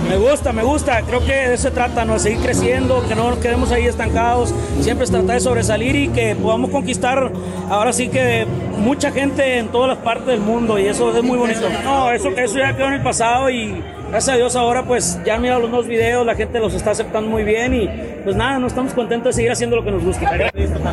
Me 0.09 0.17
gusta, 0.17 0.51
me 0.51 0.63
gusta. 0.63 1.01
Creo 1.01 1.19
que 1.21 1.33
de 1.33 1.53
eso 1.53 1.63
se 1.63 1.71
trata, 1.71 2.05
¿no? 2.05 2.19
Seguir 2.19 2.39
creciendo, 2.39 3.05
que 3.07 3.15
no 3.15 3.29
nos 3.29 3.39
quedemos 3.39 3.71
ahí 3.71 3.85
estancados. 3.85 4.53
Siempre 4.81 5.05
es 5.05 5.11
tratar 5.11 5.35
de 5.35 5.39
sobresalir 5.39 5.95
y 5.95 6.07
que 6.09 6.35
podamos 6.35 6.69
conquistar 6.69 7.31
ahora 7.69 7.93
sí 7.93 8.09
que 8.09 8.45
mucha 8.77 9.11
gente 9.11 9.57
en 9.59 9.69
todas 9.69 9.89
las 9.89 9.97
partes 9.99 10.27
del 10.27 10.41
mundo 10.41 10.77
y 10.77 10.87
eso 10.87 11.15
es 11.15 11.23
muy 11.23 11.37
bonito. 11.37 11.61
No, 11.83 12.11
eso, 12.11 12.29
eso 12.29 12.57
ya 12.57 12.75
quedó 12.75 12.87
en 12.87 12.93
el 12.93 13.03
pasado 13.03 13.49
y 13.49 13.81
gracias 14.13 14.35
a 14.35 14.37
Dios 14.37 14.55
ahora 14.55 14.85
pues 14.85 15.19
ya 15.25 15.35
han 15.35 15.41
mirado 15.41 15.61
los 15.61 15.71
nuevos 15.71 15.87
videos, 15.87 16.23
la 16.23 16.35
gente 16.35 16.59
los 16.59 16.75
está 16.75 16.91
aceptando 16.91 17.27
muy 17.29 17.43
bien 17.43 17.73
y 17.73 17.89
pues 18.23 18.35
nada, 18.35 18.59
no 18.59 18.67
estamos 18.67 18.93
contentos 18.93 19.29
de 19.29 19.33
seguir 19.33 19.51
haciendo 19.51 19.75
lo 19.75 19.83
que 19.83 19.91
nos 19.91 20.03
gusta. 20.03 20.31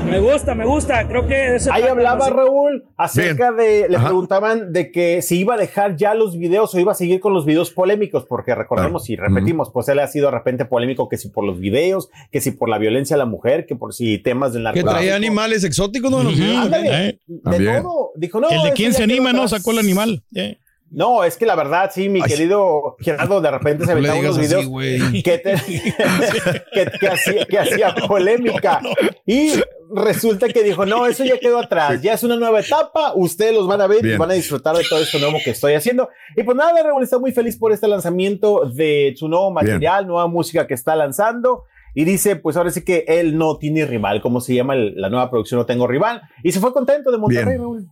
Me 0.04 0.18
gusta, 0.18 0.54
me 0.54 0.64
gusta. 0.64 1.06
Creo 1.06 1.28
que 1.28 1.34
de 1.34 1.56
eso 1.56 1.66
se 1.66 1.70
Ahí 1.70 1.82
hablaba 1.82 2.28
¿no? 2.30 2.34
Raúl 2.36 2.84
acerca 2.96 3.52
de, 3.52 3.88
le 3.88 3.96
Ajá. 3.96 4.06
preguntaban 4.06 4.72
de 4.72 4.90
que 4.90 5.20
si 5.22 5.38
iba 5.38 5.54
a 5.54 5.56
dejar 5.58 5.96
ya 5.96 6.14
los 6.14 6.36
videos 6.38 6.74
o 6.74 6.80
iba 6.80 6.92
a 6.92 6.94
seguir 6.94 7.20
con 7.20 7.34
los 7.34 7.44
videos 7.44 7.70
polémicos, 7.70 8.24
porque 8.24 8.54
recordemos 8.54 9.08
y 9.10 9.16
repetimos, 9.16 9.70
pues 9.70 9.88
él 9.88 9.98
ha 9.98 10.06
sido 10.06 10.26
de 10.30 10.32
repente 10.38 10.64
polémico 10.64 11.08
que 11.08 11.18
si 11.18 11.28
por 11.28 11.44
los 11.44 11.60
videos, 11.60 12.08
que 12.32 12.40
si 12.40 12.52
por 12.52 12.68
la 12.68 12.78
violencia 12.78 13.16
a 13.16 13.18
la 13.18 13.26
mujer, 13.26 13.66
que 13.66 13.76
por 13.76 13.92
si 13.92 14.18
temas 14.18 14.52
del 14.54 14.62
Que 14.62 14.64
narcotráfico. 14.64 14.98
traía 14.98 15.14
animales 15.14 15.62
exóticos, 15.62 16.10
¿no? 16.10 16.20
Ándale, 16.20 17.08
¿eh? 17.08 17.18
de 17.26 17.80
todo. 17.80 18.12
Dijo, 18.16 18.40
no. 18.40 18.48
el 18.48 18.62
de 18.62 18.72
quién 18.72 18.92
se 18.94 19.02
anima, 19.02 19.32
¿no? 19.32 19.46
Sacó 19.46 19.72
el 19.72 19.78
animal. 19.78 20.22
Eh. 20.34 20.56
No, 20.90 21.22
es 21.22 21.36
que 21.36 21.46
la 21.46 21.54
verdad, 21.54 21.90
sí, 21.94 22.08
mi 22.08 22.20
Ay. 22.20 22.28
querido 22.28 22.96
Gerardo, 22.98 23.40
de 23.40 23.50
repente 23.50 23.84
se 23.86 23.92
aventaba 23.92 24.18
unos 24.18 24.38
videos 24.38 24.66
que, 25.22 25.38
te- 25.38 25.54
que, 26.72 26.86
que 26.98 27.08
hacía, 27.08 27.46
que 27.46 27.58
hacía 27.58 27.94
polémica. 28.08 28.80
Y 29.24 29.52
resulta 29.94 30.48
que 30.48 30.62
dijo, 30.64 30.86
no, 30.86 31.06
eso 31.06 31.24
ya 31.24 31.38
quedó 31.38 31.58
atrás, 31.58 32.02
ya 32.02 32.14
es 32.14 32.22
una 32.24 32.36
nueva 32.36 32.60
etapa, 32.60 33.12
ustedes 33.14 33.54
los 33.54 33.66
van 33.66 33.80
a 33.80 33.86
ver 33.86 34.04
y 34.04 34.16
van 34.16 34.30
a 34.30 34.34
disfrutar 34.34 34.76
de 34.76 34.84
todo 34.88 35.00
esto 35.00 35.18
nuevo 35.18 35.38
que 35.44 35.50
estoy 35.50 35.74
haciendo. 35.74 36.08
Y 36.36 36.42
pues 36.42 36.56
nada, 36.56 36.72
Raúl 36.82 37.02
está 37.02 37.18
muy 37.18 37.32
feliz 37.32 37.56
por 37.56 37.72
este 37.72 37.86
lanzamiento 37.88 38.64
de 38.66 39.14
su 39.16 39.28
nuevo 39.28 39.50
material, 39.50 40.06
nueva 40.06 40.26
música 40.28 40.66
que 40.66 40.74
está 40.74 40.96
lanzando. 40.96 41.64
y 41.92 42.04
dice, 42.04 42.36
pues 42.36 42.56
ahora 42.56 42.70
sí 42.70 42.84
que 42.84 43.04
él 43.08 43.36
no 43.36 43.58
tiene 43.58 43.84
rival, 43.84 44.20
como 44.22 44.40
se 44.40 44.54
llama 44.54 44.74
el- 44.74 44.94
la 45.00 45.08
nueva 45.08 45.28
producción 45.28 45.58
No 45.58 45.66
Tengo 45.66 45.88
Rival, 45.88 46.22
y 46.44 46.52
se 46.52 46.60
fue 46.60 46.72
contento 46.72 47.10
de 47.10 47.18
Monterrey, 47.18 47.54
Bien. 47.54 47.60
Raúl. 47.60 47.88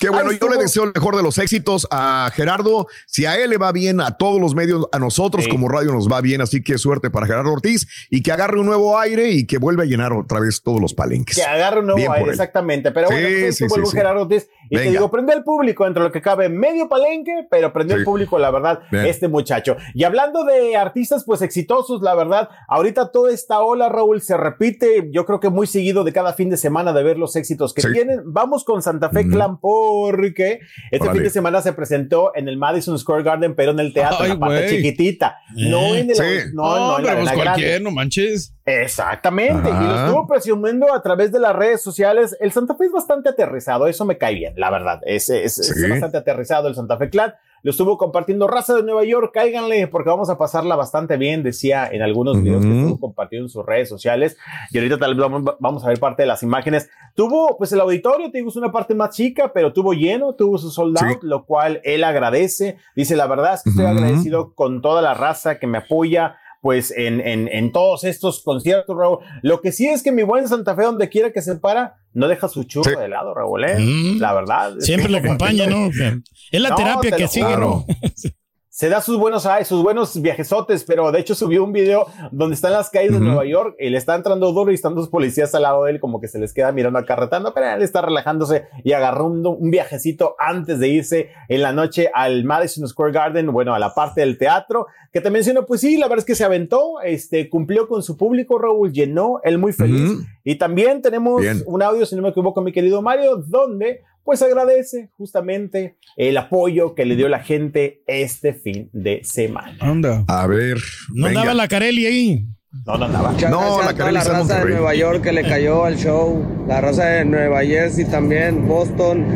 Qué 0.00 0.08
bueno, 0.08 0.30
Ahí 0.30 0.38
yo 0.40 0.48
le 0.48 0.56
deseo 0.56 0.84
el 0.84 0.92
mejor 0.94 1.14
de 1.16 1.22
los 1.22 1.36
éxitos 1.38 1.86
a 1.90 2.30
Gerardo. 2.34 2.86
Si 3.06 3.26
a 3.26 3.36
él 3.38 3.50
le 3.50 3.58
va 3.58 3.70
bien, 3.70 4.00
a 4.00 4.16
todos 4.16 4.40
los 4.40 4.54
medios, 4.54 4.88
a 4.92 4.98
nosotros 4.98 5.44
Sí. 5.44 5.50
como 5.50 5.68
radio 5.68 5.92
nos 5.92 6.08
va 6.08 6.20
bien. 6.22 6.40
Así 6.40 6.62
que 6.62 6.78
suerte 6.78 7.10
para 7.10 7.26
Gerardo 7.26 7.52
Ortiz 7.52 7.86
y 8.10 8.22
que 8.22 8.32
agarre 8.32 8.58
un 8.58 8.66
nuevo 8.66 8.98
aire 8.98 9.30
y 9.30 9.46
que 9.46 9.58
vuelva 9.58 9.82
a 9.82 9.86
llenar 9.86 10.12
otra 10.14 10.40
vez 10.40 10.62
todos 10.62 10.80
los 10.80 10.94
palenques. 10.94 11.36
Que 11.36 11.44
agarre 11.44 11.80
un 11.80 11.86
nuevo 11.86 11.98
Bien 11.98 12.12
aire, 12.12 12.30
exactamente. 12.30 12.92
Pero 12.92 13.08
Sí, 13.08 13.14
bueno, 13.14 13.28
pues 13.28 13.56
sí, 13.56 13.64
el 13.64 13.70
sí, 13.70 13.80
sí. 13.84 13.96
Gerardo 13.96 14.22
Ortiz. 14.22 14.48
Y 14.70 14.76
te 14.76 14.82
digo, 14.82 15.10
prendió 15.10 15.36
el 15.36 15.42
público 15.44 15.86
entre 15.86 16.02
lo 16.02 16.12
que 16.12 16.22
cabe 16.22 16.48
medio 16.48 16.88
palenque, 16.88 17.46
pero 17.50 17.72
prendió 17.72 17.96
Sí. 17.96 18.00
el 18.00 18.04
público, 18.04 18.38
la 18.38 18.50
verdad, 18.50 18.80
Bien. 18.90 19.04
este 19.06 19.28
muchacho. 19.28 19.76
Y 19.94 20.04
hablando 20.04 20.44
de 20.44 20.76
artistas, 20.76 21.24
pues 21.26 21.42
exitosos, 21.42 22.00
la 22.02 22.14
verdad, 22.14 22.48
ahorita 22.68 23.10
toda 23.10 23.32
esta 23.32 23.60
ola, 23.60 23.88
Raúl, 23.88 24.22
se 24.22 24.36
repite, 24.36 25.10
yo 25.12 25.26
creo 25.26 25.40
que 25.40 25.50
muy 25.50 25.66
seguido 25.66 26.04
de 26.04 26.12
cada 26.12 26.32
fin 26.34 26.48
de 26.50 26.56
semana 26.56 26.92
de 26.92 27.02
ver 27.02 27.18
los 27.18 27.34
éxitos 27.36 27.74
que 27.74 27.82
Sí. 27.82 27.88
tienen. 27.92 28.20
Vamos 28.26 28.64
con 28.64 28.80
Santa 28.80 29.10
Fe 29.10 29.20
Ujú. 29.22 29.30
Clan 29.30 29.58
porque 29.90 30.60
este 30.90 31.10
fin 31.10 31.22
de 31.22 31.30
semana 31.30 31.60
se 31.62 31.72
presentó 31.72 32.32
en 32.34 32.48
el 32.48 32.56
Madison 32.56 32.98
Square 32.98 33.22
Garden, 33.22 33.54
pero 33.54 33.72
en 33.72 33.80
el 33.80 33.92
teatro, 33.92 34.18
Ay, 34.20 34.30
en 34.32 34.40
la 34.40 34.46
parte 34.46 34.68
chiquitita. 34.68 35.38
No 35.56 35.94
en 35.94 36.10
el... 36.10 36.16
Sí. 36.16 36.22
No, 36.52 36.62
no, 36.76 36.98
en 36.98 37.04
la 37.04 37.10
pero 37.12 37.24
pues 37.24 37.32
cualquier, 37.34 37.82
no 37.82 37.90
manches. 37.90 38.54
Exactamente, 38.64 39.68
y 39.68 39.72
lo 39.72 40.04
estuvo 40.06 40.26
presumiendo 40.26 40.94
a 40.94 41.02
través 41.02 41.32
de 41.32 41.40
las 41.40 41.54
redes 41.56 41.82
sociales. 41.82 42.36
El 42.40 42.52
Santa 42.52 42.74
Fe 42.76 42.86
es 42.86 42.92
bastante 42.92 43.28
aterrizado, 43.28 43.86
eso 43.86 44.04
me 44.04 44.18
cae 44.18 44.34
bien, 44.34 44.54
la 44.56 44.70
verdad. 44.70 45.00
Es, 45.04 45.28
es- 45.30 45.58
es 45.58 45.88
bastante 45.90 46.18
aterrizado 46.18 46.68
el 46.68 46.74
Santa 46.74 46.96
Fe 46.96 47.10
Clan. 47.10 47.34
Lo 47.62 47.70
estuvo 47.70 47.98
compartiendo 47.98 48.46
raza 48.48 48.74
de 48.74 48.82
Nueva 48.82 49.04
York, 49.04 49.32
cáiganle, 49.34 49.86
porque 49.86 50.08
vamos 50.08 50.30
a 50.30 50.38
pasarla 50.38 50.76
bastante 50.76 51.16
bien, 51.16 51.42
decía 51.42 51.88
en 51.90 52.00
algunos 52.02 52.42
videos 52.42 52.64
que 52.64 52.78
estuvo 52.80 52.98
compartiendo 52.98 53.46
en 53.46 53.50
sus 53.50 53.66
redes 53.66 53.88
sociales. 53.88 54.36
Y 54.70 54.78
ahorita 54.78 54.98
tal 54.98 55.14
vez 55.14 55.20
vamos, 55.30 55.54
vamos 55.60 55.84
a 55.84 55.88
ver 55.88 56.00
parte 56.00 56.22
de 56.22 56.26
las 56.28 56.42
imágenes. 56.42 56.88
Tuvo, 57.14 57.58
pues 57.58 57.72
el 57.72 57.80
auditorio, 57.80 58.30
te 58.30 58.38
digo, 58.38 58.48
es 58.50 58.56
una 58.56 58.72
parte 58.72 58.94
más 58.94 59.14
chica, 59.14 59.52
pero 59.52 59.72
tuvo 59.72 59.92
lleno, 59.92 60.34
tuvo 60.34 60.56
su 60.58 60.70
sold 60.70 60.96
Sí. 60.98 61.04
out, 61.04 61.22
lo 61.22 61.44
cual 61.44 61.80
él 61.84 62.02
agradece. 62.04 62.78
Dice, 62.96 63.14
la 63.16 63.26
verdad 63.26 63.54
es 63.54 63.62
que 63.62 63.70
estoy 63.70 63.84
Ujú. 63.84 63.94
agradecido 63.94 64.54
con 64.54 64.80
toda 64.80 65.02
la 65.02 65.14
raza 65.14 65.58
que 65.58 65.66
me 65.66 65.78
apoya, 65.78 66.36
pues 66.60 66.90
en, 66.96 67.20
en, 67.20 67.48
en 67.48 67.72
todos 67.72 68.04
estos 68.04 68.42
conciertos, 68.42 68.96
Raúl. 68.96 69.18
Lo 69.42 69.60
que 69.60 69.72
sí 69.72 69.86
es 69.88 70.02
que 70.02 70.12
mi 70.12 70.22
buen 70.22 70.46
Santa 70.48 70.74
Fe, 70.76 70.82
donde 70.82 71.08
quiera 71.08 71.32
que 71.32 71.40
se 71.42 71.56
para, 71.56 71.96
no 72.12 72.28
deja 72.28 72.48
su 72.48 72.64
churro 72.64 72.90
Sí. 72.90 72.96
de 72.96 73.08
lado, 73.08 73.34
Raúl, 73.34 73.64
¿eh? 73.64 73.78
Mm. 73.78 74.18
La 74.20 74.34
verdad. 74.34 74.74
Siempre 74.80 75.10
le 75.10 75.18
acompaña, 75.18 75.66
¿no? 75.66 75.88
Es 76.52 76.60
la 76.60 76.70
No, 76.70 76.74
terapia 76.76 77.10
te 77.10 77.16
que 77.16 77.22
lo 77.22 77.28
sigue, 77.28 77.46
juro. 77.54 77.58
¿no? 77.58 77.86
se 78.80 78.88
da 78.88 79.02
sus 79.02 79.18
buenos, 79.18 79.44
ay, 79.44 79.66
sus 79.66 79.82
buenos 79.82 80.22
viajesotes, 80.22 80.84
pero 80.84 81.12
de 81.12 81.20
hecho 81.20 81.34
subió 81.34 81.62
un 81.64 81.70
video 81.70 82.06
donde 82.30 82.54
está 82.54 82.68
en 82.68 82.72
las 82.72 82.88
calles 82.88 83.10
de 83.10 83.18
Ujú. 83.18 83.26
Nueva 83.26 83.44
York 83.44 83.76
y 83.78 83.90
le 83.90 83.98
está 83.98 84.14
entrando 84.14 84.54
duro 84.54 84.70
y 84.70 84.74
están 84.74 84.94
dos 84.94 85.10
policías 85.10 85.54
al 85.54 85.64
lado 85.64 85.84
de 85.84 85.90
él 85.90 86.00
como 86.00 86.18
que 86.18 86.28
se 86.28 86.38
les 86.38 86.54
queda 86.54 86.72
mirando 86.72 86.98
acarretando, 86.98 87.52
pero 87.52 87.66
él 87.66 87.82
está 87.82 88.00
relajándose 88.00 88.68
y 88.82 88.92
agarró 88.92 89.26
un, 89.26 89.70
viajecito 89.70 90.34
antes 90.38 90.78
de 90.78 90.88
irse 90.88 91.28
en 91.48 91.60
la 91.60 91.74
noche 91.74 92.10
al 92.14 92.44
Madison 92.44 92.88
Square 92.88 93.12
Garden, 93.12 93.52
bueno, 93.52 93.74
a 93.74 93.78
la 93.78 93.92
parte 93.92 94.22
del 94.22 94.38
teatro, 94.38 94.86
que 95.12 95.20
te 95.20 95.28
menciono, 95.28 95.66
pues 95.66 95.82
sí, 95.82 95.98
la 95.98 96.06
verdad 96.06 96.20
es 96.20 96.24
que 96.24 96.34
se 96.34 96.44
aventó, 96.44 97.02
este, 97.02 97.50
cumplió 97.50 97.86
con 97.86 98.02
su 98.02 98.16
público, 98.16 98.58
Raúl, 98.58 98.94
llenó, 98.94 99.40
él 99.44 99.58
muy 99.58 99.74
feliz. 99.74 100.12
Ujú. 100.12 100.22
Y 100.42 100.54
también 100.54 101.02
tenemos 101.02 101.42
Bien. 101.42 101.62
un 101.66 101.82
audio, 101.82 102.06
si 102.06 102.16
no 102.16 102.22
me 102.22 102.30
equivoco, 102.30 102.62
mi 102.62 102.72
querido 102.72 103.02
Mario, 103.02 103.36
donde 103.36 104.00
pues 104.24 104.42
agradece 104.42 105.10
justamente 105.16 105.96
el 106.16 106.36
apoyo 106.36 106.94
que 106.94 107.04
le 107.04 107.16
dio 107.16 107.28
la 107.28 107.40
gente 107.40 108.02
este 108.06 108.54
fin 108.54 108.90
de 108.92 109.20
semana. 109.24 109.76
Anda. 109.80 110.24
A 110.28 110.46
ver. 110.46 110.78
No 111.14 111.26
venga. 111.26 111.40
andaba 111.40 111.54
la 111.54 111.68
Carelli 111.68 112.06
ahí. 112.06 112.46
No, 112.86 112.96
no 112.98 113.06
andaba. 113.06 113.32
Muchas 113.32 113.50
No, 113.50 113.82
la 113.82 113.88
a 113.88 114.12
la 114.12 114.24
raza 114.24 114.64
de. 114.64 114.70
Nueva 114.70 114.94
York 114.94 115.22
que 115.22 115.32
le 115.32 115.42
cayó 115.42 115.84
al 115.84 115.96
show, 115.96 116.64
la 116.68 116.80
raza 116.80 117.04
de 117.04 117.24
Nueva 117.24 117.64
Jersey 117.64 118.04
también, 118.04 118.68
Boston, 118.68 119.26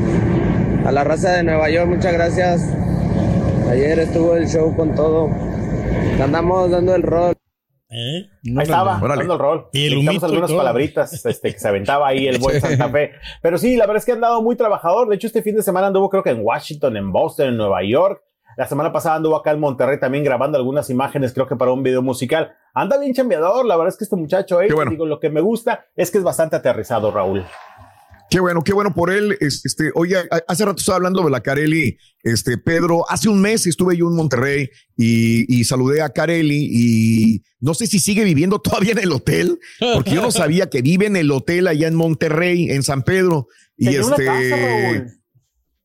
a 0.86 0.92
la 0.92 1.02
raza 1.02 1.32
de 1.32 1.42
Nueva 1.42 1.68
York, 1.70 1.88
muchas 1.88 2.12
gracias. 2.12 2.62
Ayer 3.68 3.98
estuvo 3.98 4.36
el 4.36 4.46
show 4.46 4.74
con 4.76 4.94
todo. 4.94 5.30
Andamos 6.22 6.70
dando 6.70 6.94
el 6.94 7.02
rol. 7.02 7.34
¿Eh? 7.90 8.28
Ahí 8.56 8.62
estaba, 8.62 8.98
dando 8.98 9.34
el 9.34 9.38
rol. 9.38 9.68
Y 9.72 9.86
el 9.86 9.98
humito 9.98 10.26
algunas 10.26 10.48
todo. 10.48 10.58
palabritas 10.58 11.24
este, 11.24 11.52
que 11.52 11.58
se 11.58 11.68
aventaba 11.68 12.08
ahí 12.08 12.26
el 12.26 12.38
buen 12.38 12.60
Santa 12.60 12.88
Fe. 12.88 13.12
Pero 13.42 13.58
sí, 13.58 13.76
la 13.76 13.86
verdad 13.86 13.98
es 13.98 14.04
que 14.04 14.12
ha 14.12 14.14
andado 14.14 14.42
muy 14.42 14.56
trabajador. 14.56 15.08
De 15.08 15.16
hecho, 15.16 15.26
este 15.26 15.42
fin 15.42 15.54
de 15.54 15.62
semana 15.62 15.88
anduvo 15.88 16.10
creo 16.10 16.22
que 16.22 16.30
en 16.30 16.40
Washington, 16.42 16.96
en 16.96 17.12
Boston, 17.12 17.48
en 17.48 17.56
Nueva 17.56 17.82
York. 17.84 18.22
La 18.56 18.68
semana 18.68 18.92
pasada 18.92 19.16
anduvo 19.16 19.36
acá 19.36 19.50
en 19.50 19.58
Monterrey 19.58 19.98
también 19.98 20.22
grabando 20.22 20.56
algunas 20.56 20.88
imágenes, 20.88 21.32
creo 21.32 21.48
que 21.48 21.56
para 21.56 21.72
un 21.72 21.82
video 21.82 22.02
musical. 22.02 22.54
Anda 22.72 22.98
bien 22.98 23.12
chambeador, 23.12 23.66
la 23.66 23.76
verdad 23.76 23.92
es 23.92 23.98
que 23.98 24.04
este 24.04 24.16
muchacho, 24.16 24.60
eh, 24.60 24.68
bueno. 24.72 24.92
digo, 24.92 25.06
lo 25.06 25.18
que 25.18 25.28
me 25.28 25.40
gusta 25.40 25.86
es 25.96 26.10
que 26.10 26.18
es 26.18 26.24
bastante 26.24 26.54
aterrizado, 26.54 27.10
Raúl. 27.10 27.44
Qué 28.34 28.40
bueno, 28.40 28.64
qué 28.64 28.72
bueno 28.72 28.92
por 28.92 29.12
él. 29.12 29.36
Es- 29.40 29.64
Este, 29.64 29.92
oye, 29.94 30.16
hace 30.48 30.64
rato 30.64 30.78
estaba 30.80 30.96
hablando 30.96 31.22
de 31.22 31.30
la 31.30 31.40
Carelli, 31.40 31.96
este, 32.24 32.58
Pedro. 32.58 33.08
Hace 33.08 33.28
un 33.28 33.40
mes 33.40 33.64
estuve 33.68 33.96
yo 33.96 34.08
en 34.08 34.16
Monterrey 34.16 34.70
y, 34.96 35.60
y 35.60 35.62
saludé 35.62 36.02
a 36.02 36.08
Carelli 36.08 36.68
y 36.68 37.42
no 37.60 37.74
sé 37.74 37.86
si 37.86 38.00
sigue 38.00 38.24
viviendo 38.24 38.58
todavía 38.60 38.90
en 38.90 38.98
el 38.98 39.12
hotel, 39.12 39.60
porque 39.78 40.10
yo 40.10 40.20
no 40.20 40.32
sabía 40.32 40.68
que 40.68 40.82
vive 40.82 41.06
en 41.06 41.14
el 41.14 41.30
hotel 41.30 41.68
allá 41.68 41.86
en 41.86 41.94
Monterrey, 41.94 42.70
en 42.72 42.82
San 42.82 43.04
Pedro. 43.04 43.46
Y 43.76 43.84
Tenía 43.84 44.04
una 44.04 44.16
este. 44.16 44.24
casa, 44.26 44.56
Raúl. 44.56 45.06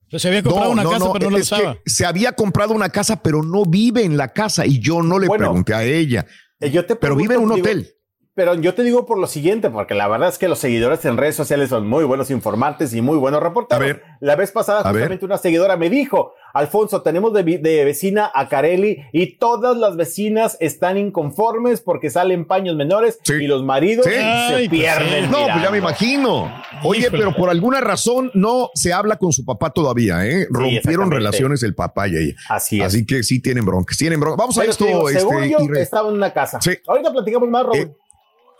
Pues 0.09 0.21
se 0.23 0.27
había 0.29 0.41
comprado 0.41 0.71
una 0.71 0.83
casa, 0.83 1.13
pero 1.13 1.29
no 1.29 1.37
la 1.37 1.43
usaba. 1.43 1.77
se 1.85 2.05
había 2.07 2.31
comprado 2.31 2.73
una 2.73 2.89
casa, 2.89 3.21
pero 3.21 3.43
no 3.43 3.63
vive 3.65 4.03
en 4.03 4.17
la 4.17 4.33
casa 4.33 4.65
y 4.65 4.79
yo 4.79 5.03
no 5.03 5.19
le 5.19 5.27
Bueno, 5.27 5.45
pregunté 5.45 5.75
a 5.75 5.83
ella. 5.83 6.25
Eh, 6.59 6.71
Yo 6.71 6.83
te 6.83 6.95
Pero 6.95 7.15
vive 7.15 7.35
en 7.35 7.41
un 7.41 7.49
digo, 7.53 7.59
hotel. 7.61 7.93
Pero 8.35 8.53
yo 8.53 8.73
te 8.73 8.83
digo 8.83 9.05
por 9.05 9.17
lo 9.17 9.27
siguiente, 9.27 9.69
porque 9.69 9.95
la 9.95 10.07
verdad 10.07 10.29
es 10.29 10.37
que 10.37 10.47
los 10.47 10.59
seguidores 10.59 11.03
en 11.03 11.17
redes 11.17 11.35
sociales 11.35 11.69
son 11.69 11.87
muy 11.87 12.05
buenos 12.05 12.31
informantes 12.31 12.93
y 12.93 13.01
muy 13.01 13.17
buenos 13.17 13.43
reporteros. 13.43 13.83
A 13.83 13.85
ver. 13.85 14.03
La 14.21 14.35
vez 14.37 14.51
pasada, 14.51 14.79
A 14.79 14.83
ver. 14.91 15.01
justamente 15.01 15.25
una 15.25 15.37
seguidora 15.37 15.75
me 15.75 15.89
dijo, 15.89 16.33
Alfonso, 16.53 17.01
tenemos 17.01 17.33
de, 17.33 17.43
vecina 17.83 18.31
a 18.33 18.47
Carelli 18.47 18.99
y 19.11 19.37
todas 19.37 19.75
las 19.75 19.97
vecinas 19.97 20.55
están 20.61 20.97
inconformes 20.97 21.81
porque 21.81 22.09
salen 22.09 22.45
paños 22.45 22.75
menores 22.77 23.19
Sí. 23.23 23.33
y 23.33 23.47
los 23.47 23.63
maridos 23.63 24.05
Sí. 24.05 24.11
se 24.13 24.19
Ay, 24.19 24.69
pues 24.69 24.81
pierden. 24.81 25.25
sí. 25.25 25.31
No, 25.31 25.45
pues 25.51 25.61
ya 25.61 25.69
me 25.71 25.77
imagino. 25.79 26.63
Oye, 26.83 27.01
Híjole. 27.01 27.17
pero 27.17 27.35
por 27.35 27.49
alguna 27.49 27.81
razón 27.81 28.31
no 28.35 28.69
se 28.73 28.93
habla 28.93 29.17
con 29.17 29.33
su 29.33 29.43
papá 29.43 29.71
todavía, 29.71 30.25
¿eh? 30.25 30.47
Rompieron 30.49 31.11
relaciones 31.11 31.61
el 31.63 31.75
papá 31.75 32.07
y 32.07 32.15
ella. 32.15 32.35
Así 32.47 32.79
es. 32.79 32.85
Así 32.85 33.05
que 33.05 33.21
sí 33.23 33.41
tienen 33.41 33.65
broncas, 33.65 33.97
tienen 33.97 34.19
broncas. 34.19 34.37
Vamos 34.37 34.57
a 34.57 34.61
Pero 34.61 34.71
esto, 34.71 34.85
te 34.85 34.91
digo, 34.91 35.09
este, 35.09 35.19
según 35.21 35.43
yo, 35.43 35.57
y 35.59 35.67
re- 35.67 35.81
estaba 35.81 36.07
en 36.07 36.15
una 36.15 36.31
casa. 36.31 36.59
Sí. 36.61 36.71
Ahorita 36.87 37.11
platicamos 37.11 37.49
más. 37.49 37.65
Eh, 37.73 37.91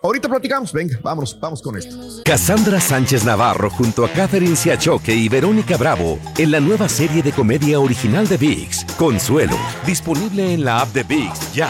ahorita 0.01 0.29
platicamos, 0.29 0.73
venga, 0.73 0.99
vámonos, 1.01 1.37
vamos 1.39 1.61
con 1.61 1.77
esto. 1.77 1.95
Cassandra 2.23 2.79
Sánchez 2.79 3.23
Navarro 3.23 3.69
junto 3.69 4.05
a 4.05 4.09
Catherine 4.09 4.55
Siachoque 4.55 5.13
y 5.13 5.29
Verónica 5.29 5.77
Bravo 5.77 6.19
en 6.37 6.51
la 6.51 6.59
nueva 6.59 6.89
serie 6.89 7.21
de 7.21 7.31
comedia 7.31 7.79
original 7.79 8.27
de 8.27 8.37
VIX, 8.37 8.85
Consuelo, 8.97 9.57
disponible 9.85 10.53
en 10.53 10.65
la 10.65 10.81
app 10.81 10.89
de 10.93 11.03
VIX 11.03 11.53
ya. 11.53 11.69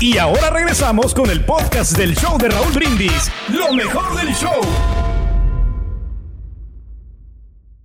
Y 0.00 0.16
ahora 0.18 0.50
regresamos 0.50 1.12
con 1.12 1.28
el 1.28 1.44
podcast 1.44 1.96
del 1.96 2.14
show 2.14 2.38
de 2.38 2.48
Raúl 2.48 2.72
Brindis. 2.72 3.30
Lo 3.52 3.72
mejor 3.72 4.16
del 4.16 4.32
show. 4.32 4.60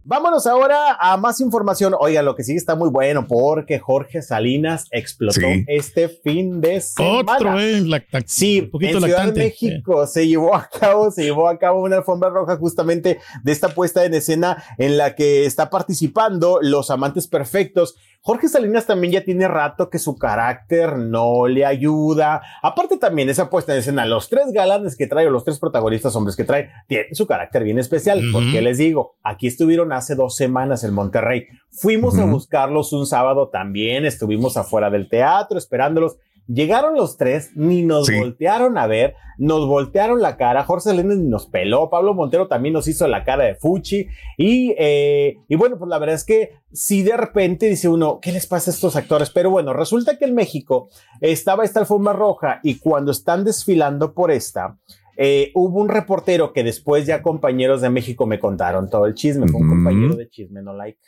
Vámonos 0.05 0.46
ahora 0.46 0.98
a 1.00 1.17
más 1.17 1.39
información. 1.39 1.96
Oiga, 1.98 2.22
lo 2.22 2.36
que 2.36 2.43
sí 2.43 2.55
está 2.55 2.75
muy 2.75 2.89
bueno 2.89 3.25
porque 3.25 3.79
Jorge 3.79 4.22
Salinas 4.22 4.86
explotó 4.91 5.39
Sí. 5.39 5.63
este 5.67 6.08
fin 6.10 6.62
de 6.62 6.82
semana. 6.82 7.34
Otro, 7.36 7.60
¿eh? 7.60 7.82
Sí, 8.27 8.60
un 8.62 8.70
poquito 8.70 8.98
en 8.98 9.03
Ciudad 9.05 9.17
lactante. 9.20 9.39
de 9.39 9.46
México 9.48 10.05
se 10.05 10.27
llevó 10.27 10.53
a 10.55 10.70
cabo, 10.70 11.10
se 11.10 11.24
llevó 11.24 11.48
a 11.48 11.58
cabo 11.58 11.82
una 11.82 11.98
alfombra 11.98 12.29
roja 12.29 12.58
justamente 12.58 13.20
de 13.43 13.51
esta 13.51 13.70
puesta 13.70 14.03
en 14.05 14.13
escena 14.13 14.62
en 14.77 14.98
la 14.98 15.15
que 15.15 15.46
está 15.46 15.70
participando 15.72 16.60
los 16.62 16.91
amantes 16.91 17.27
perfectos. 17.27 17.96
Jorge 18.25 18.47
Salinas 18.47 18.85
también 18.85 19.11
ya 19.11 19.25
tiene 19.25 19.49
rato 19.49 19.89
que 19.89 19.99
su 19.99 20.17
carácter 20.17 20.97
no 20.97 21.45
le 21.45 21.65
ayuda. 21.65 22.41
Aparte 22.61 22.95
también 22.95 23.29
esa 23.29 23.49
puesta 23.49 23.73
en 23.73 23.79
escena, 23.79 24.05
los 24.05 24.29
tres 24.29 24.53
galanes 24.53 24.95
que 24.95 25.07
trae 25.07 25.27
o 25.27 25.29
los 25.29 25.43
tres 25.43 25.59
protagonistas 25.59 26.15
hombres 26.15 26.37
que 26.37 26.45
trae, 26.45 26.69
tienen 26.87 27.13
su 27.15 27.27
carácter 27.27 27.65
bien 27.65 27.79
especial. 27.79 28.21
Porque 28.31 28.61
les 28.61 28.77
digo, 28.77 29.17
aquí 29.23 29.47
estuvieron 29.47 29.91
hace 29.91 30.15
dos 30.15 30.37
semanas 30.37 30.85
en 30.85 30.93
Monterrey. 30.93 31.47
Fuimos 31.69 32.17
a 32.17 32.23
buscarlos 32.23 32.93
un 32.93 33.05
sábado 33.05 33.49
también, 33.49 34.05
estuvimos 34.05 34.55
afuera 34.55 34.89
del 34.89 35.09
teatro 35.09 35.57
esperándolos 35.57 36.15
Llegaron 36.47 36.95
los 36.95 37.15
tres, 37.17 37.51
ni 37.55 37.83
nos 37.83 38.07
Sí. 38.07 38.19
voltearon 38.19 38.77
a 38.77 38.85
ver, 38.88 39.15
nos 39.38 39.65
voltearon 39.67 40.21
la 40.21 40.35
cara. 40.38 40.63
Jorge 40.65 40.89
Salinas 40.89 41.17
ni 41.17 41.27
nos 41.29 41.47
peló. 41.47 41.89
Pablo 41.89 42.13
Montero 42.13 42.47
también 42.47 42.73
nos 42.73 42.88
hizo 42.88 43.07
la 43.07 43.23
cara 43.23 43.45
de 43.45 43.55
Fuchi. 43.55 44.07
Y, 44.38 44.75
eh, 44.77 45.35
y 45.47 45.55
bueno, 45.55 45.77
pues 45.77 45.89
la 45.89 46.00
verdad 46.00 46.15
es 46.15 46.25
que 46.25 46.51
si 46.71 47.01
de 47.03 47.15
repente 47.17 47.67
dice 47.67 47.88
uno, 47.88 48.19
¿qué 48.21 48.31
les 48.31 48.45
pasa 48.45 48.71
a 48.71 48.73
estos 48.73 48.95
actores? 48.95 49.29
Pero 49.29 49.50
bueno, 49.51 49.73
resulta 49.73 50.17
que 50.17 50.25
en 50.25 50.35
México 50.35 50.89
estaba 51.21 51.63
esta 51.63 51.79
alfombra 51.79 52.13
roja 52.13 52.59
y 52.62 52.79
cuando 52.79 53.12
están 53.12 53.43
desfilando 53.45 54.13
por 54.13 54.29
esta, 54.31 54.77
eh, 55.15 55.51
hubo 55.55 55.79
un 55.79 55.89
reportero 55.89 56.53
que 56.53 56.63
después 56.63 57.05
ya 57.05 57.21
compañeros 57.21 57.81
de 57.81 57.89
México 57.89 58.25
me 58.25 58.39
contaron 58.39 58.89
todo 58.89 59.05
el 59.05 59.13
chisme. 59.13 59.47
Fue 59.47 59.62
un 59.62 59.69
compañero 59.69 60.15
de 60.15 60.27
Chisme 60.27 60.62
No 60.62 60.73
Like. 60.73 61.00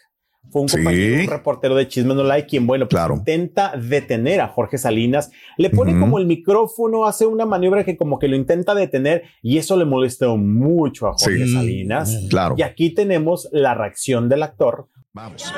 Fue 0.51 0.61
un 0.61 0.69
Sí. 0.69 0.77
compañero, 0.77 1.21
un 1.23 1.27
reportero 1.29 1.75
de 1.75 1.87
Chisme 1.87 2.15
No 2.15 2.23
Like, 2.23 2.47
quien, 2.47 2.65
bueno, 2.65 2.85
pues 2.87 2.97
Claro. 2.99 3.15
intenta 3.15 3.73
detener 3.75 4.39
a 4.41 4.47
Jorge 4.47 4.77
Salinas. 4.77 5.31
Le 5.57 5.69
pone 5.69 5.99
como 5.99 6.17
el 6.17 6.25
micrófono, 6.25 7.05
hace 7.05 7.25
una 7.25 7.45
maniobra 7.45 7.83
que 7.83 7.97
como 7.97 8.19
que 8.19 8.27
lo 8.27 8.35
intenta 8.35 8.73
detener 8.73 9.23
y 9.41 9.57
eso 9.57 9.75
le 9.77 9.85
molestó 9.85 10.37
mucho 10.37 11.07
a 11.07 11.13
Jorge 11.13 11.45
Sí. 11.45 11.53
Salinas. 11.53 12.17
Claro. 12.29 12.55
Y 12.57 12.61
aquí 12.61 12.91
tenemos 12.91 13.49
la 13.51 13.73
reacción 13.73 14.29
del 14.29 14.43
actor. 14.43 14.87
Vamos. 15.13 15.51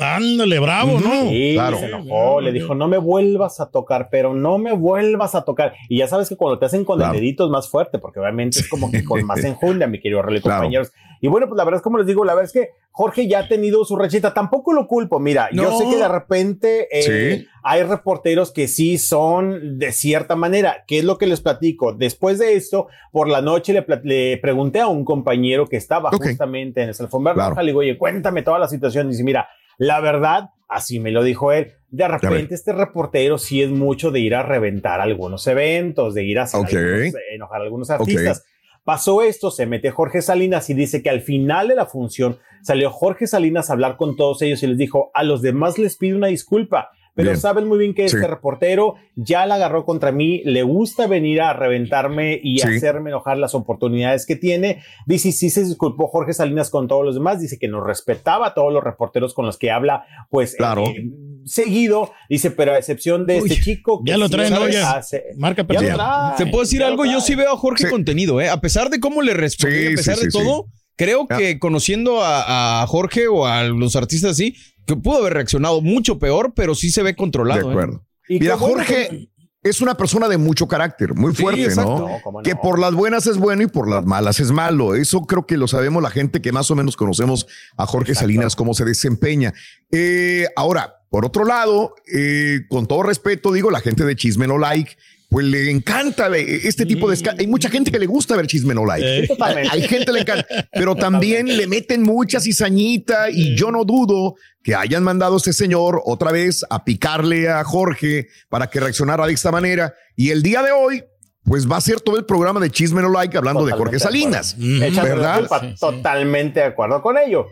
Ándale, 0.00 0.60
bravo, 0.60 1.00
¿no? 1.00 1.28
Sí, 1.28 1.52
Claro. 1.54 1.78
se 1.78 1.86
enojó, 1.86 2.40
le 2.40 2.52
dijo, 2.52 2.74
no 2.76 2.86
me 2.86 2.98
vuelvas 2.98 3.58
a 3.60 3.70
tocar, 3.70 4.08
pero 4.12 4.32
no 4.32 4.56
me 4.58 4.72
vuelvas 4.72 5.34
a 5.34 5.42
tocar. 5.44 5.74
Y 5.88 5.98
ya 5.98 6.06
sabes 6.06 6.28
que 6.28 6.36
cuando 6.36 6.58
te 6.60 6.66
hacen 6.66 6.84
con 6.84 6.98
Claro. 6.98 7.14
el 7.14 7.20
dedito 7.20 7.44
es 7.46 7.50
más 7.50 7.68
fuerte, 7.68 7.98
porque 7.98 8.20
obviamente 8.20 8.60
es 8.60 8.68
como 8.68 8.92
que 8.92 9.02
con 9.04 9.20
más 9.26 9.42
enjundia, 9.42 9.88
mi 9.88 9.98
querido 10.00 10.22
Rolly, 10.22 10.40
Claro. 10.40 10.58
compañeros. 10.60 10.92
Y 11.20 11.28
bueno, 11.28 11.48
pues 11.48 11.56
la 11.56 11.64
verdad 11.64 11.78
es 11.78 11.82
como 11.82 11.98
les 11.98 12.06
digo, 12.06 12.24
la 12.24 12.34
verdad 12.34 12.46
es 12.46 12.52
que 12.52 12.70
Jorge 12.90 13.26
ya 13.28 13.40
ha 13.40 13.48
tenido 13.48 13.84
su 13.84 13.96
rachita. 13.96 14.34
Tampoco 14.34 14.72
lo 14.72 14.86
culpo. 14.86 15.18
Mira, 15.20 15.48
yo 15.52 15.76
sé 15.78 15.84
que 15.88 15.96
de 15.96 16.08
repente 16.08 16.88
eh, 16.90 17.02
Sí. 17.38 17.46
hay 17.62 17.82
reporteros 17.82 18.52
que 18.52 18.68
sí 18.68 18.98
son 18.98 19.78
de 19.78 19.92
cierta 19.92 20.36
manera. 20.36 20.84
¿Qué 20.86 20.98
es 20.98 21.04
lo 21.04 21.18
que 21.18 21.26
les 21.26 21.40
platico? 21.40 21.92
Después 21.92 22.38
de 22.38 22.54
esto, 22.54 22.88
por 23.12 23.28
la 23.28 23.40
noche 23.42 23.72
le, 23.72 23.84
le 24.04 24.38
pregunté 24.38 24.80
a 24.80 24.88
un 24.88 25.04
compañero 25.04 25.66
que 25.66 25.76
estaba 25.76 26.10
justamente 26.10 26.82
en 26.82 26.90
esa 26.90 27.04
alfombra 27.04 27.34
Claro. 27.34 27.50
roja. 27.50 27.62
Le 27.62 27.70
digo, 27.72 27.80
oye, 27.80 27.98
cuéntame 27.98 28.42
toda 28.42 28.58
la 28.58 28.68
situación. 28.68 29.08
Dice, 29.10 29.24
mira, 29.24 29.48
la 29.76 30.00
verdad, 30.00 30.50
así 30.68 30.98
me 31.00 31.10
lo 31.10 31.22
dijo 31.22 31.52
él. 31.52 31.72
De 31.90 32.06
repente, 32.06 32.54
este 32.54 32.72
reportero 32.72 33.38
sí 33.38 33.62
es 33.62 33.70
mucho 33.70 34.10
de 34.10 34.20
ir 34.20 34.34
a 34.34 34.42
reventar 34.42 35.00
algunos 35.00 35.46
eventos, 35.46 36.14
de 36.14 36.24
ir 36.24 36.38
a 36.38 36.42
hacer 36.42 36.60
Ok. 36.60 36.72
algunos- 36.74 37.14
enojar 37.32 37.60
a 37.60 37.64
algunos 37.64 37.90
artistas. 37.90 38.44
Pasó 38.84 39.22
esto, 39.22 39.50
se 39.50 39.66
mete 39.66 39.90
Jorge 39.90 40.22
Salinas 40.22 40.70
y 40.70 40.74
dice 40.74 41.02
que 41.02 41.10
al 41.10 41.20
final 41.20 41.68
de 41.68 41.74
la 41.74 41.86
función 41.86 42.38
salió 42.62 42.90
Jorge 42.90 43.26
Salinas 43.26 43.68
a 43.70 43.74
hablar 43.74 43.96
con 43.96 44.16
todos 44.16 44.40
ellos 44.42 44.62
y 44.62 44.66
les 44.66 44.78
dijo, 44.78 45.10
a 45.14 45.22
los 45.22 45.42
demás 45.42 45.78
les 45.78 45.96
pido 45.96 46.16
una 46.16 46.28
disculpa, 46.28 46.90
pero 47.14 47.30
Bien. 47.30 47.40
saben 47.40 47.66
muy 47.66 47.78
bien 47.78 47.94
que 47.94 48.08
Sí. 48.08 48.14
este 48.16 48.28
reportero 48.28 48.94
ya 49.16 49.44
la 49.44 49.56
agarró 49.56 49.84
contra 49.84 50.12
mí, 50.12 50.40
le 50.44 50.62
gusta 50.62 51.06
venir 51.08 51.40
a 51.42 51.52
reventarme 51.52 52.38
y 52.42 52.58
Sí. 52.60 52.68
hacerme 52.76 53.10
enojar 53.10 53.38
las 53.38 53.54
oportunidades 53.54 54.24
que 54.24 54.36
tiene. 54.36 54.82
Dice, 55.06 55.32
sí 55.32 55.50
se 55.50 55.64
disculpó 55.64 56.06
Jorge 56.06 56.32
Salinas 56.32 56.70
con 56.70 56.86
todos 56.88 57.04
los 57.04 57.14
demás, 57.16 57.40
dice 57.40 57.58
que 57.58 57.66
nos 57.68 57.84
respetaba 57.84 58.46
a 58.48 58.54
todos 58.54 58.72
los 58.72 58.84
reporteros 58.84 59.34
con 59.34 59.46
los 59.46 59.58
que 59.58 59.70
habla, 59.72 60.04
pues 60.30 60.54
Claro. 60.56 60.84
eh, 60.84 61.10
seguido, 61.48 62.12
dice, 62.28 62.50
pero 62.50 62.72
a 62.74 62.78
excepción 62.78 63.26
de 63.26 63.40
Uy, 63.40 63.50
este 63.50 63.62
chico. 63.62 64.02
que 64.04 64.10
ya 64.10 64.16
lo 64.18 64.28
traen, 64.28 64.52
¿no? 64.54 64.68
Ya. 64.68 64.92
hace- 64.92 65.24
Marca 65.36 65.62
ya 65.62 65.74
lo 65.74 65.80
personal. 65.80 65.96
trae, 66.36 66.44
¿Te 66.44 66.50
puedo 66.50 66.62
decir 66.64 66.82
algo? 66.82 67.04
Yo 67.06 67.20
sí 67.20 67.34
veo 67.34 67.52
a 67.52 67.56
Jorge 67.56 67.84
Sí. 67.84 67.90
contenido, 67.90 68.40
¿eh? 68.40 68.48
A 68.48 68.60
pesar 68.60 68.90
de 68.90 69.00
cómo 69.00 69.22
le 69.22 69.34
respondió, 69.34 69.80
Sí, 69.80 69.86
a 69.86 69.96
pesar 69.96 70.16
sí, 70.16 70.24
de 70.26 70.30
sí, 70.30 70.38
todo, 70.38 70.66
creo 70.96 71.26
Ya. 71.30 71.36
que 71.38 71.58
conociendo 71.58 72.22
a, 72.22 72.82
a 72.82 72.86
Jorge 72.86 73.28
o 73.28 73.46
a 73.46 73.64
los 73.64 73.96
artistas 73.96 74.32
así, 74.32 74.54
que 74.86 74.96
pudo 74.96 75.18
haber 75.18 75.34
reaccionado 75.34 75.80
mucho 75.80 76.18
peor, 76.18 76.52
pero 76.54 76.74
sí 76.74 76.90
se 76.90 77.02
ve 77.02 77.14
controlado. 77.16 77.60
De 77.62 77.66
¿eh? 77.66 77.70
acuerdo. 77.70 78.04
Y 78.28 78.40
Mira, 78.40 78.56
bueno 78.56 78.74
Jorge 78.76 79.28
es 79.62 79.80
una 79.80 79.96
persona 79.96 80.28
de 80.28 80.38
mucho 80.38 80.66
carácter, 80.68 81.14
muy 81.14 81.34
fuerte. 81.34 81.68
¿no? 81.76 81.98
No, 81.98 82.18
cómo 82.22 82.38
no. 82.38 82.42
Que 82.42 82.54
por 82.56 82.78
las 82.78 82.94
buenas 82.94 83.26
es 83.26 83.36
bueno 83.36 83.62
y 83.64 83.66
por 83.66 83.88
las 83.90 84.06
malas 84.06 84.38
es 84.40 84.50
malo. 84.50 84.94
Eso 84.94 85.22
creo 85.22 85.46
que 85.46 85.56
lo 85.58 85.66
sabemos 85.68 86.02
la 86.02 86.10
gente 86.10 86.40
que 86.40 86.52
más 86.52 86.70
o 86.70 86.76
menos 86.76 86.96
conocemos 86.96 87.46
a 87.76 87.84
Jorge 87.84 88.12
Exacto. 88.12 88.24
Salinas, 88.28 88.56
cómo 88.56 88.72
se 88.72 88.84
desempeña. 88.84 89.52
Eh, 89.90 90.46
ahora, 90.56 90.94
por 91.10 91.24
otro 91.24 91.44
lado, 91.44 91.94
eh, 92.12 92.60
con 92.68 92.86
todo 92.86 93.02
respeto, 93.02 93.52
digo, 93.52 93.70
la 93.70 93.80
gente 93.80 94.04
de 94.04 94.14
Chisme 94.16 94.46
No 94.46 94.58
Like, 94.58 94.96
pues 95.30 95.44
le 95.46 95.70
encanta 95.70 96.34
este 96.36 96.86
tipo 96.86 97.10
de... 97.10 97.18
Hay 97.38 97.46
mucha 97.46 97.68
gente 97.68 97.90
que 97.90 97.98
le 97.98 98.06
gusta 98.06 98.34
ver 98.34 98.46
Chisme 98.46 98.74
No 98.74 98.86
Like. 98.86 99.20
Sí, 99.22 99.28
totalmente. 99.28 99.68
Hay 99.72 99.82
gente 99.82 100.06
que 100.06 100.12
le 100.12 100.20
encanta, 100.20 100.46
pero 100.72 100.96
también 100.96 101.54
le 101.54 101.66
meten 101.66 102.02
mucha 102.02 102.40
cizañita 102.40 103.28
y 103.30 103.54
yo 103.54 103.70
no 103.70 103.84
dudo 103.84 104.36
que 104.62 104.74
hayan 104.74 105.02
mandado 105.02 105.34
a 105.34 105.36
este 105.36 105.52
señor 105.52 106.00
otra 106.04 106.32
vez 106.32 106.64
a 106.70 106.84
picarle 106.84 107.48
a 107.48 107.62
Jorge 107.64 108.28
para 108.48 108.68
que 108.68 108.80
reaccionara 108.80 109.26
de 109.26 109.32
esta 109.34 109.50
manera. 109.50 109.94
Y 110.16 110.30
el 110.30 110.42
día 110.42 110.62
de 110.62 110.72
hoy, 110.72 111.04
pues 111.44 111.70
va 111.70 111.76
a 111.76 111.80
ser 111.82 112.00
todo 112.00 112.16
el 112.18 112.24
programa 112.24 112.60
de 112.60 112.70
Chisme 112.70 113.02
No 113.02 113.10
Like 113.10 113.36
hablando 113.36 113.64
de 113.66 113.72
Jorge 113.72 113.98
Totalmente 113.98 114.44
Salinas. 114.44 114.56
la 114.94 115.02
¿Verdad? 115.02 115.38
culpa, 115.40 115.60
Sí, 115.60 115.68
sí. 115.70 115.74
Totalmente 115.78 116.60
de 116.60 116.66
acuerdo 116.66 117.02
con 117.02 117.16
ello. 117.18 117.46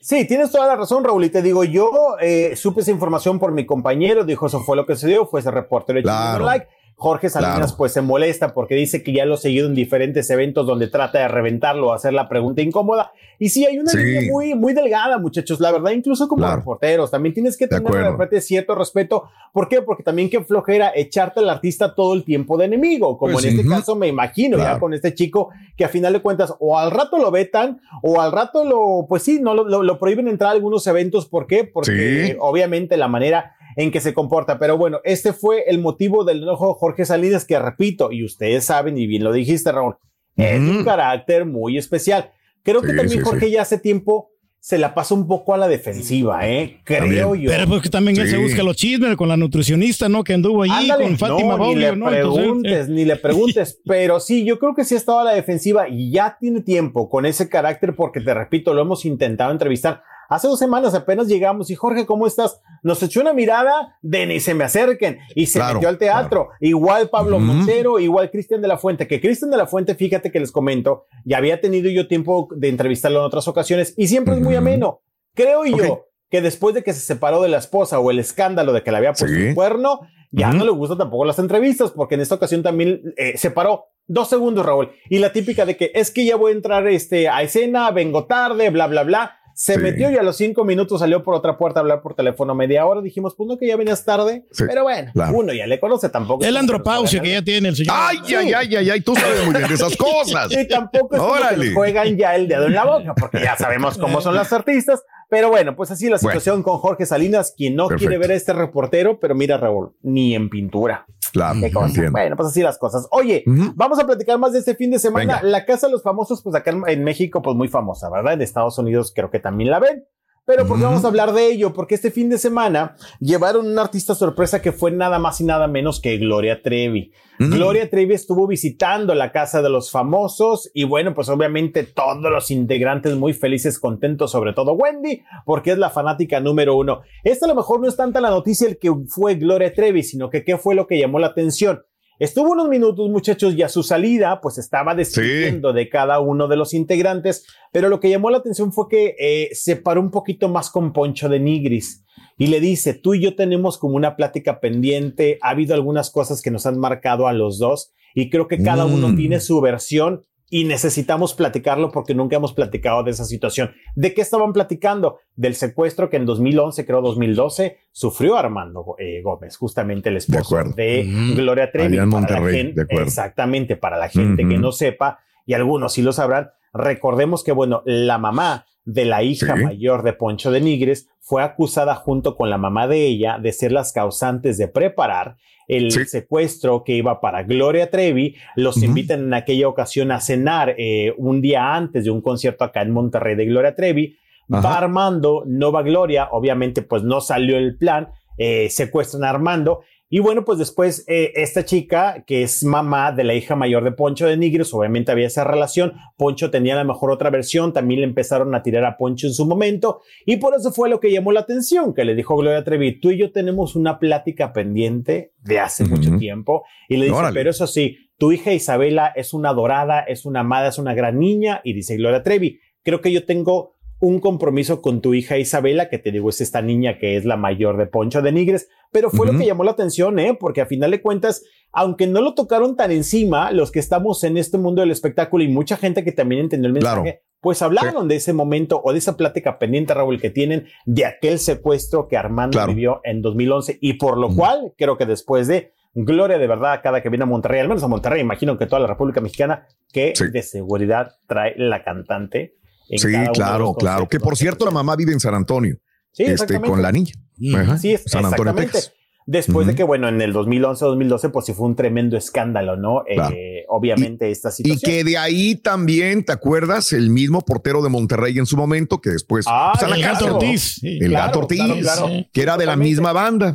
Sí, 0.00 0.26
tienes 0.26 0.50
toda 0.50 0.66
la 0.66 0.76
razón, 0.76 1.04
Raúl. 1.04 1.24
Y 1.24 1.30
te 1.30 1.42
digo, 1.42 1.62
yo 1.62 2.16
eh, 2.20 2.56
supe 2.56 2.80
esa 2.80 2.90
información 2.90 3.38
por 3.38 3.52
mi 3.52 3.66
compañero, 3.66 4.24
dijo 4.24 4.46
eso 4.46 4.60
fue 4.60 4.74
lo 4.76 4.86
que 4.86 4.96
se 4.96 5.06
dio, 5.06 5.26
fue 5.26 5.40
ese 5.40 5.50
reportero 5.50 5.98
de 5.98 6.02
Claro. 6.02 6.44
Like. 6.44 6.66
Jorge 7.00 7.30
Salinas 7.30 7.56
Claro. 7.56 7.74
pues 7.78 7.92
se 7.92 8.02
molesta 8.02 8.52
porque 8.52 8.74
dice 8.74 9.02
que 9.02 9.14
ya 9.14 9.24
lo 9.24 9.34
ha 9.34 9.38
seguido 9.38 9.66
en 9.66 9.74
diferentes 9.74 10.28
eventos 10.28 10.66
donde 10.66 10.86
trata 10.86 11.18
de 11.20 11.28
reventarlo 11.28 11.88
o 11.88 11.92
hacer 11.94 12.12
la 12.12 12.28
pregunta 12.28 12.60
incómoda. 12.60 13.12
Y 13.38 13.48
sí, 13.48 13.64
hay 13.64 13.78
una 13.78 13.90
Sí. 13.90 13.96
línea 13.96 14.30
muy, 14.30 14.54
muy 14.54 14.74
delgada, 14.74 15.16
muchachos. 15.16 15.60
La 15.60 15.72
verdad, 15.72 15.92
incluso 15.92 16.28
como 16.28 16.42
Claro. 16.42 16.56
reporteros, 16.58 17.10
también 17.10 17.32
tienes 17.32 17.56
que 17.56 17.66
De 17.66 17.78
tener 17.80 17.90
de 17.90 18.10
repente 18.10 18.40
cierto 18.42 18.74
respeto. 18.74 19.24
¿Por 19.54 19.66
qué? 19.68 19.80
Porque 19.80 20.02
también 20.02 20.28
qué 20.28 20.44
flojera 20.44 20.92
echarte 20.94 21.40
al 21.40 21.48
artista 21.48 21.94
todo 21.94 22.12
el 22.12 22.22
tiempo 22.22 22.58
de 22.58 22.66
enemigo, 22.66 23.16
como 23.16 23.32
Pues 23.32 23.46
en 23.46 23.58
este 23.58 23.66
caso 23.66 23.96
me 23.96 24.06
imagino 24.06 24.58
ya 24.58 24.64
Claro. 24.64 24.80
con 24.80 24.92
este 24.92 25.14
chico 25.14 25.48
que 25.78 25.86
a 25.86 25.88
final 25.88 26.12
de 26.12 26.20
cuentas 26.20 26.54
o 26.60 26.78
al 26.78 26.90
rato 26.90 27.16
lo 27.16 27.30
vetan 27.30 27.80
o 28.02 28.20
al 28.20 28.30
rato 28.30 28.62
lo, 28.66 29.06
pues 29.08 29.22
sí, 29.22 29.38
no 29.40 29.54
lo, 29.54 29.64
lo- 29.66 29.82
lo 29.82 29.98
prohíben 29.98 30.28
entrar 30.28 30.50
a 30.50 30.52
algunos 30.52 30.86
eventos. 30.86 31.24
¿Por 31.26 31.46
qué? 31.46 31.64
Porque 31.64 32.26
Sí. 32.32 32.36
obviamente 32.38 32.98
la 32.98 33.08
manera 33.08 33.54
en 33.76 33.90
que 33.90 34.00
se 34.00 34.14
comporta. 34.14 34.58
Pero 34.58 34.76
bueno, 34.76 35.00
este 35.04 35.32
fue 35.32 35.64
el 35.66 35.78
motivo 35.78 36.24
del 36.24 36.42
enojo 36.42 36.68
de 36.68 36.74
Jorge 36.74 37.04
Salinas, 37.04 37.44
que 37.44 37.58
repito, 37.58 38.12
y 38.12 38.24
ustedes 38.24 38.64
saben, 38.64 38.98
y 38.98 39.06
bien 39.06 39.24
lo 39.24 39.32
dijiste, 39.32 39.72
Raúl, 39.72 39.96
es 40.36 40.60
un 40.60 40.84
carácter 40.84 41.44
muy 41.44 41.76
especial. 41.76 42.30
Creo 42.62 42.82
que 42.82 42.94
también 42.94 43.10
sí, 43.10 43.20
Jorge 43.20 43.46
sí. 43.46 43.52
ya 43.52 43.62
hace 43.62 43.78
tiempo 43.78 44.30
se 44.60 44.76
la 44.76 44.92
pasa 44.92 45.14
un 45.14 45.26
poco 45.26 45.54
a 45.54 45.56
la 45.56 45.68
defensiva, 45.68 46.46
¿eh? 46.46 46.80
Creo 46.84 47.00
También. 47.00 47.42
yo. 47.42 47.50
Pero 47.50 47.66
pues 47.66 47.80
que 47.80 47.88
también 47.88 48.18
él 48.18 48.28
se 48.28 48.36
busca 48.36 48.62
los 48.62 48.76
chismes 48.76 49.16
con 49.16 49.28
la 49.28 49.36
nutricionista, 49.38 50.10
¿no? 50.10 50.22
Que 50.22 50.34
anduvo 50.34 50.62
allí 50.62 50.72
Ándale, 50.90 51.04
con 51.04 51.18
Fátima 51.18 51.56
no, 51.56 51.68
ni 51.68 51.76
le 51.76 51.96
¿no? 51.96 52.06
Preguntes, 52.06 52.88
eh, 52.88 52.90
ni 52.90 53.06
le 53.06 53.16
preguntes, 53.16 53.80
pero 53.86 54.20
sí, 54.20 54.44
yo 54.44 54.58
creo 54.58 54.74
que 54.74 54.84
sí 54.84 54.94
ha 54.94 54.98
estado 54.98 55.20
a 55.20 55.24
la 55.24 55.32
defensiva 55.32 55.88
y 55.88 56.12
ya 56.12 56.36
tiene 56.38 56.60
tiempo 56.60 57.08
con 57.08 57.24
ese 57.24 57.48
carácter 57.48 57.96
porque 57.96 58.20
te 58.20 58.34
repito, 58.34 58.74
lo 58.74 58.82
hemos 58.82 59.06
intentado 59.06 59.50
entrevistar. 59.50 60.02
Hace 60.30 60.46
dos 60.46 60.60
semanas 60.60 60.94
apenas 60.94 61.26
llegamos 61.26 61.70
y 61.70 61.74
Jorge, 61.74 62.06
¿cómo 62.06 62.26
estás? 62.26 62.60
Nos 62.84 63.02
echó 63.02 63.20
una 63.20 63.32
mirada 63.32 63.98
de 64.00 64.26
ni 64.26 64.38
se 64.38 64.54
me 64.54 64.62
acerquen 64.62 65.18
y 65.34 65.46
se 65.46 65.58
Claro, 65.58 65.74
metió 65.74 65.88
al 65.88 65.98
teatro. 65.98 66.48
Igual 66.60 67.10
Pablo 67.10 67.36
Ujú. 67.38 67.44
Montero, 67.46 67.98
igual 67.98 68.30
Cristian 68.30 68.62
de 68.62 68.68
la 68.68 68.78
Fuente, 68.78 69.08
que 69.08 69.20
Cristian 69.20 69.50
de 69.50 69.56
la 69.56 69.66
Fuente, 69.66 69.96
fíjate 69.96 70.30
que 70.30 70.38
les 70.38 70.52
comento, 70.52 71.04
ya 71.24 71.38
había 71.38 71.60
tenido 71.60 71.90
yo 71.90 72.06
tiempo 72.06 72.48
de 72.56 72.68
entrevistarlo 72.68 73.18
en 73.18 73.24
otras 73.26 73.48
ocasiones 73.48 73.92
y 73.96 74.06
siempre 74.06 74.34
es 74.34 74.40
muy 74.40 74.54
ameno. 74.54 75.00
Creo 75.34 75.64
yo 75.64 75.92
Ok. 75.94 76.00
que 76.30 76.40
después 76.40 76.76
de 76.76 76.84
que 76.84 76.92
se 76.92 77.00
separó 77.00 77.42
de 77.42 77.48
la 77.48 77.58
esposa 77.58 77.98
o 77.98 78.10
el 78.12 78.20
escándalo 78.20 78.72
de 78.72 78.84
que 78.84 78.92
le 78.92 78.98
había 78.98 79.12
puesto 79.12 79.26
Sí. 79.36 79.48
un 79.48 79.54
cuerno, 79.56 80.00
ya 80.30 80.50
Ujú. 80.50 80.58
no 80.58 80.64
le 80.64 80.70
gustan 80.70 80.98
tampoco 80.98 81.24
las 81.24 81.40
entrevistas, 81.40 81.90
porque 81.90 82.14
en 82.14 82.20
esta 82.20 82.36
ocasión 82.36 82.62
también 82.62 83.02
eh, 83.16 83.36
se 83.36 83.50
paró 83.50 83.86
dos 84.06 84.28
segundos, 84.28 84.64
Raúl. 84.64 84.92
Y 85.08 85.18
la 85.18 85.32
típica 85.32 85.66
de 85.66 85.76
que 85.76 85.90
es 85.92 86.12
que 86.12 86.24
ya 86.24 86.36
voy 86.36 86.52
a 86.52 86.54
entrar 86.54 86.86
este, 86.86 87.28
a 87.28 87.42
escena, 87.42 87.90
vengo 87.90 88.26
tarde, 88.26 88.70
bla, 88.70 88.86
bla, 88.86 89.02
bla. 89.02 89.36
Se 89.62 89.74
Sí. 89.74 89.78
metió 89.80 90.10
y 90.10 90.16
a 90.16 90.22
los 90.22 90.38
cinco 90.38 90.64
minutos 90.64 91.00
salió 91.00 91.22
por 91.22 91.34
otra 91.34 91.58
puerta 91.58 91.80
a 91.80 91.82
hablar 91.82 92.00
por 92.00 92.14
teléfono 92.14 92.54
media 92.54 92.86
hora. 92.86 93.02
Dijimos, 93.02 93.34
pues 93.36 93.46
no, 93.46 93.58
que 93.58 93.66
ya 93.66 93.76
venías 93.76 94.02
tarde. 94.06 94.46
Sí, 94.52 94.64
Pero 94.66 94.84
bueno, 94.84 95.10
claro. 95.12 95.36
uno 95.36 95.52
ya 95.52 95.66
le 95.66 95.78
conoce 95.78 96.08
tampoco. 96.08 96.42
el 96.46 96.56
andropausia 96.56 97.20
que 97.20 97.32
ya 97.32 97.42
tiene 97.42 97.68
el 97.68 97.76
señor. 97.76 97.94
Ay, 97.94 98.16
ay, 98.38 98.52
ay, 98.54 98.76
ay, 98.76 98.88
ay, 98.90 99.00
tú 99.02 99.14
sabes 99.14 99.44
muy 99.44 99.52
bien 99.54 99.68
de 99.68 99.74
esas 99.74 99.94
cosas. 99.98 100.50
Y 100.50 100.66
tampoco 100.66 101.14
es 101.14 101.20
como 101.20 101.34
que 101.34 101.40
Órale. 101.40 101.74
juegan 101.74 102.16
ya 102.16 102.34
el 102.36 102.48
dedo 102.48 102.68
en 102.68 102.72
la 102.74 102.86
boca, 102.86 103.14
porque 103.14 103.40
ya 103.42 103.54
sabemos 103.58 103.98
cómo 103.98 104.22
son 104.22 104.34
las 104.34 104.50
artistas. 104.54 105.02
Pero 105.28 105.50
bueno, 105.50 105.76
pues 105.76 105.90
así 105.90 106.06
la 106.06 106.12
Bueno. 106.16 106.20
situación 106.30 106.62
con 106.62 106.78
Jorge 106.78 107.04
Salinas, 107.04 107.52
quien 107.54 107.76
no 107.76 107.86
quiere 107.88 107.98
Perfecto. 108.04 108.20
ver 108.20 108.30
a 108.30 108.34
este 108.34 108.52
reportero, 108.54 109.20
pero 109.20 109.34
mira, 109.34 109.58
Raúl, 109.58 109.92
ni 110.02 110.34
en 110.34 110.48
pintura. 110.48 111.04
Claro, 111.32 111.60
Qué. 111.60 112.10
Bueno, 112.10 112.36
pues 112.36 112.48
así 112.48 112.62
las 112.62 112.78
cosas. 112.78 113.06
Oye, 113.10 113.44
vamos 113.74 113.98
a 113.98 114.06
platicar 114.06 114.38
más 114.38 114.52
de 114.52 114.60
este 114.60 114.74
fin 114.74 114.90
de 114.90 114.98
semana. 114.98 115.36
Venga. 115.36 115.48
La 115.48 115.64
Casa 115.64 115.86
de 115.86 115.92
los 115.92 116.02
Famosos, 116.02 116.42
pues 116.42 116.54
acá 116.54 116.70
en 116.86 117.04
México, 117.04 117.42
pues 117.42 117.56
muy 117.56 117.68
famosa, 117.68 118.10
¿verdad? 118.10 118.34
En 118.34 118.42
Estados 118.42 118.78
Unidos 118.78 119.12
creo 119.14 119.30
que 119.30 119.40
también 119.40 119.70
la 119.70 119.78
ven. 119.78 120.04
Pero 120.50 120.66
¿por 120.66 120.78
qué 120.78 120.82
vamos 120.82 121.04
a 121.04 121.06
hablar 121.06 121.32
de 121.32 121.46
ello? 121.46 121.72
Porque 121.72 121.94
este 121.94 122.10
fin 122.10 122.28
de 122.28 122.36
semana 122.36 122.96
llevaron 123.20 123.68
una 123.68 123.82
artista 123.82 124.16
sorpresa 124.16 124.60
que 124.60 124.72
fue 124.72 124.90
nada 124.90 125.20
más 125.20 125.40
y 125.40 125.44
nada 125.44 125.68
menos 125.68 126.00
que 126.00 126.18
Gloria 126.18 126.60
Trevi. 126.60 127.12
Gloria 127.38 127.88
Trevi 127.88 128.14
estuvo 128.14 128.48
visitando 128.48 129.14
la 129.14 129.30
casa 129.30 129.62
de 129.62 129.70
los 129.70 129.92
famosos 129.92 130.68
y 130.74 130.82
bueno, 130.82 131.14
pues 131.14 131.28
obviamente 131.28 131.84
todos 131.84 132.20
los 132.20 132.50
integrantes 132.50 133.14
muy 133.14 133.32
felices, 133.32 133.78
contentos, 133.78 134.32
sobre 134.32 134.52
todo 134.52 134.72
Wendy, 134.72 135.22
porque 135.46 135.70
es 135.70 135.78
la 135.78 135.88
fanática 135.88 136.40
número 136.40 136.76
uno. 136.76 137.02
Esta 137.22 137.46
a 137.46 137.48
lo 137.48 137.54
mejor 137.54 137.80
no 137.80 137.86
es 137.86 137.96
tanta 137.96 138.20
la 138.20 138.30
noticia 138.30 138.66
el 138.66 138.76
que 138.76 138.92
fue 139.06 139.36
Gloria 139.36 139.72
Trevi, 139.72 140.02
sino 140.02 140.30
que 140.30 140.42
qué 140.42 140.58
fue 140.58 140.74
lo 140.74 140.88
que 140.88 140.98
llamó 140.98 141.20
la 141.20 141.28
atención. 141.28 141.84
Estuvo 142.20 142.52
unos 142.52 142.68
minutos, 142.68 143.08
muchachos, 143.08 143.54
y 143.54 143.62
a 143.62 143.70
su 143.70 143.82
salida, 143.82 144.42
pues 144.42 144.58
estaba 144.58 144.94
despidiendo 144.94 145.72
de 145.72 145.88
cada 145.88 146.20
uno 146.20 146.48
de 146.48 146.56
los 146.56 146.74
integrantes, 146.74 147.46
pero 147.72 147.88
lo 147.88 147.98
que 147.98 148.10
llamó 148.10 148.28
la 148.30 148.36
atención 148.38 148.72
fue 148.74 148.88
que 148.90 149.16
eh, 149.18 149.48
se 149.54 149.76
paró 149.76 150.02
un 150.02 150.10
poquito 150.10 150.50
más 150.50 150.68
con 150.70 150.92
Poncho 150.92 151.30
de 151.30 151.40
Nigris 151.40 152.04
y 152.36 152.48
le 152.48 152.60
dice, 152.60 152.92
tú 152.92 153.14
y 153.14 153.22
yo 153.22 153.34
tenemos 153.34 153.78
como 153.78 153.96
una 153.96 154.16
plática 154.16 154.60
pendiente, 154.60 155.38
ha 155.40 155.48
habido 155.50 155.74
algunas 155.74 156.10
cosas 156.10 156.42
que 156.42 156.50
nos 156.50 156.66
han 156.66 156.78
marcado 156.78 157.26
a 157.26 157.32
los 157.32 157.58
dos 157.58 157.94
y 158.14 158.28
creo 158.28 158.48
que 158.48 158.62
cada 158.62 158.84
uno 158.84 159.08
Mm. 159.08 159.16
tiene 159.16 159.40
su 159.40 159.58
versión 159.62 160.26
y 160.52 160.64
necesitamos 160.64 161.32
platicarlo 161.34 161.90
porque 161.92 162.12
nunca 162.14 162.34
hemos 162.36 162.52
platicado 162.52 163.04
de 163.04 163.12
esa 163.12 163.24
situación. 163.24 163.70
¿De 163.94 164.12
qué 164.12 164.20
estaban 164.20 164.52
platicando? 164.52 165.18
Del 165.36 165.54
secuestro 165.54 166.10
que 166.10 166.16
en 166.16 166.26
2011, 166.26 166.84
creo 166.84 167.00
2012, 167.00 167.78
sufrió 167.92 168.36
Armando 168.36 168.96
eh, 168.98 169.22
Gómez, 169.22 169.56
justamente 169.56 170.08
el 170.08 170.16
esposo 170.16 170.56
de. 170.74 171.04
Gloria 171.36 171.70
Trevi. 171.70 171.94
Allá 171.94 172.02
en 172.02 172.10
Para 172.10 172.20
la 172.22 172.26
Monterrey, 172.36 172.56
gente- 172.56 172.74
de 172.74 172.82
acuerdo. 172.82 173.04
Exactamente, 173.04 173.76
para 173.76 173.96
la 173.96 174.08
gente 174.08 174.46
que 174.46 174.58
no 174.58 174.72
sepa, 174.72 175.20
y 175.46 175.54
algunos 175.54 175.92
sí 175.92 176.02
lo 176.02 176.12
sabrán, 176.12 176.50
recordemos 176.72 177.44
que, 177.44 177.52
bueno, 177.52 177.82
la 177.86 178.18
mamá 178.18 178.66
de 178.92 179.04
la 179.04 179.22
hija 179.22 179.56
Sí. 179.56 179.64
mayor 179.64 180.02
de 180.02 180.12
Poncho 180.12 180.50
de 180.50 180.60
Nigres 180.60 181.08
fue 181.20 181.42
acusada 181.42 181.94
junto 181.94 182.36
con 182.36 182.50
la 182.50 182.58
mamá 182.58 182.86
de 182.88 183.06
ella 183.06 183.38
de 183.40 183.52
ser 183.52 183.72
las 183.72 183.92
causantes 183.92 184.58
de 184.58 184.68
preparar 184.68 185.36
el 185.68 185.92
Sí. 185.92 186.04
secuestro 186.04 186.82
que 186.82 186.94
iba 186.96 187.20
para 187.20 187.44
Gloria 187.44 187.90
Trevi. 187.90 188.34
Los 188.56 188.82
invitan 188.82 189.20
en 189.20 189.34
aquella 189.34 189.68
ocasión 189.68 190.10
a 190.10 190.18
cenar 190.20 190.74
eh, 190.78 191.14
un 191.16 191.40
día 191.40 191.74
antes 191.74 192.04
de 192.04 192.10
un 192.10 192.20
concierto 192.20 192.64
acá 192.64 192.82
en 192.82 192.90
Monterrey 192.90 193.36
de 193.36 193.46
Gloria 193.46 193.74
Trevi. 193.76 194.16
Ajá. 194.50 194.62
Va 194.68 194.78
Armando, 194.78 195.44
no 195.46 195.70
va 195.70 195.82
Gloria, 195.82 196.28
obviamente 196.32 196.82
pues 196.82 197.04
no 197.04 197.20
salió 197.20 197.56
el 197.56 197.76
plan, 197.78 198.08
eh, 198.36 198.68
secuestran 198.68 199.22
a 199.22 199.30
Armando. 199.30 199.82
Y 200.12 200.18
bueno, 200.18 200.44
pues 200.44 200.58
después 200.58 201.04
eh, 201.06 201.32
esta 201.36 201.64
chica, 201.64 202.24
que 202.26 202.42
es 202.42 202.64
mamá 202.64 203.12
de 203.12 203.22
la 203.22 203.32
hija 203.32 203.54
mayor 203.54 203.84
de 203.84 203.92
Poncho 203.92 204.26
de 204.26 204.36
Nigris, 204.36 204.74
obviamente 204.74 205.12
había 205.12 205.28
esa 205.28 205.44
relación. 205.44 205.92
Poncho 206.16 206.50
tenía 206.50 206.74
a 206.74 206.82
lo 206.82 206.92
mejor 206.92 207.12
otra 207.12 207.30
versión, 207.30 207.72
también 207.72 208.00
le 208.00 208.06
empezaron 208.08 208.52
a 208.56 208.62
tirar 208.64 208.84
a 208.84 208.96
Poncho 208.96 209.28
en 209.28 209.34
su 209.34 209.46
momento. 209.46 210.02
Y 210.26 210.38
por 210.38 210.56
eso 210.56 210.72
fue 210.72 210.90
lo 210.90 210.98
que 210.98 211.12
llamó 211.12 211.30
la 211.30 211.40
atención, 211.40 211.94
que 211.94 212.04
le 212.04 212.16
dijo 212.16 212.36
Gloria 212.36 212.64
Trevi, 212.64 212.98
tú 212.98 213.12
y 213.12 213.18
yo 213.18 213.30
tenemos 213.30 213.76
una 213.76 214.00
plática 214.00 214.52
pendiente 214.52 215.32
de 215.38 215.60
hace 215.60 215.84
mucho 215.84 216.18
tiempo. 216.18 216.64
Y 216.88 216.96
le 216.96 217.04
dice, 217.04 217.16
Órale. 217.16 217.34
pero 217.34 217.50
eso 217.50 217.68
sí, 217.68 218.10
tu 218.18 218.32
hija 218.32 218.52
Isabela 218.52 219.12
es 219.14 219.32
una 219.32 219.52
dorada, 219.52 220.00
es 220.00 220.26
una 220.26 220.40
amada, 220.40 220.70
es 220.70 220.78
una 220.78 220.92
gran 220.92 221.20
niña. 221.20 221.60
Y 221.62 221.72
dice 221.72 221.96
Gloria 221.96 222.24
Trevi, 222.24 222.58
creo 222.82 223.00
que 223.00 223.12
yo 223.12 223.24
tengo 223.24 223.76
un 224.00 224.18
compromiso 224.18 224.80
con 224.80 225.00
tu 225.02 225.12
hija 225.14 225.36
Isabela, 225.38 225.88
que 225.88 225.98
te 225.98 226.10
digo 226.10 226.30
es 226.30 226.40
esta 226.40 226.62
niña 226.62 226.98
que 226.98 227.16
es 227.16 227.24
la 227.24 227.36
mayor 227.36 227.76
de 227.76 227.86
Poncho 227.86 228.22
de 228.22 228.32
Nigres, 228.32 228.68
pero 228.90 229.10
fue 229.10 229.26
lo 229.30 229.38
que 229.38 229.44
llamó 229.46 229.62
la 229.62 229.72
atención, 229.72 230.18
¿eh? 230.18 230.36
Porque 230.38 230.62
a 230.62 230.66
final 230.66 230.90
de 230.90 231.02
cuentas, 231.02 231.44
aunque 231.72 232.06
no 232.06 232.20
lo 232.22 232.34
tocaron 232.34 232.76
tan 232.76 232.90
encima, 232.92 233.52
los 233.52 233.70
que 233.70 233.78
estamos 233.78 234.24
en 234.24 234.36
este 234.38 234.56
mundo 234.58 234.80
del 234.80 234.90
espectáculo 234.90 235.44
y 235.44 235.48
mucha 235.48 235.76
gente 235.76 236.02
que 236.02 236.12
también 236.12 236.40
entendió 236.40 236.66
el 236.68 236.72
mensaje, 236.72 237.02
Claro. 237.02 237.18
pues 237.42 237.60
hablaron 237.62 238.08
de 238.08 238.16
ese 238.16 238.32
momento 238.32 238.80
o 238.82 238.92
de 238.92 238.98
esa 238.98 239.16
plática 239.16 239.58
pendiente, 239.58 239.92
Raúl, 239.94 240.20
que 240.20 240.30
tienen 240.30 240.66
de 240.86 241.04
aquel 241.04 241.38
secuestro 241.38 242.08
que 242.08 242.16
Armando 242.16 242.56
Claro. 242.56 242.72
vivió 242.72 243.00
en 243.04 243.20
2011 243.22 243.78
y 243.82 243.94
por 243.94 244.16
lo 244.18 244.34
cual 244.34 244.72
creo 244.78 244.96
que 244.96 245.06
después 245.06 245.46
de 245.46 245.72
Gloria 245.92 246.38
de 246.38 246.46
verdad, 246.46 246.80
cada 246.84 247.02
que 247.02 247.08
viene 247.08 247.24
a 247.24 247.26
Monterrey, 247.26 247.60
al 247.60 247.66
menos 247.68 247.82
a 247.82 247.88
Monterrey, 247.88 248.20
imagino 248.20 248.56
que 248.56 248.66
toda 248.66 248.78
la 248.80 248.86
República 248.86 249.20
Mexicana, 249.20 249.66
que 249.92 250.12
Sí. 250.14 250.28
de 250.30 250.40
seguridad 250.42 251.16
trae 251.26 251.52
la 251.56 251.82
cantante. 251.82 252.54
Sí, 252.96 253.08
claro, 253.34 253.74
claro. 253.74 254.08
Que 254.08 254.18
por 254.20 254.36
cierto, 254.36 254.64
la 254.64 254.70
mamá 254.70 254.96
vive 254.96 255.12
en 255.12 255.20
San 255.20 255.34
Antonio. 255.34 255.76
Sí, 256.12 256.24
este, 256.24 256.60
con 256.60 256.82
la 256.82 256.90
niña. 256.92 257.12
Ajá. 257.56 257.78
Sí, 257.78 257.92
es, 257.92 258.02
San 258.06 258.24
Antonio, 258.24 258.52
exactamente. 258.52 258.72
Texas. 258.72 258.92
Después 259.26 259.66
de 259.68 259.76
que, 259.76 259.84
bueno, 259.84 260.08
en 260.08 260.20
el 260.20 260.34
2011-2012, 260.34 261.30
pues 261.30 261.46
sí 261.46 261.52
fue 261.52 261.68
un 261.68 261.76
tremendo 261.76 262.16
escándalo, 262.16 262.76
¿no? 262.76 263.04
Claro. 263.06 263.36
Eh, 263.36 263.64
obviamente 263.68 264.28
esta 264.28 264.48
Y 264.48 264.52
situación. 264.52 264.80
que 264.90 265.04
de 265.04 265.18
ahí 265.18 265.54
también, 265.54 266.24
¿te 266.24 266.32
acuerdas? 266.32 266.92
El 266.92 267.10
mismo 267.10 267.40
portero 267.42 267.80
de 267.80 267.90
Monterrey 267.90 268.36
en 268.38 268.46
su 268.46 268.56
momento, 268.56 269.00
que 269.00 269.10
después 269.10 269.44
Ah, 269.48 269.72
la 269.88 269.94
el 269.94 270.02
Gato 270.02 270.12
cárcel. 270.26 270.32
Ortiz. 270.32 270.62
sí. 270.80 270.98
El 271.00 271.10
Claro, 271.10 271.26
gato 271.26 271.38
Ortiz, 271.40 272.26
que 272.32 272.42
era 272.42 272.56
de 272.56 272.66
la 272.66 272.74
misma 272.76 273.12
banda. 273.12 273.54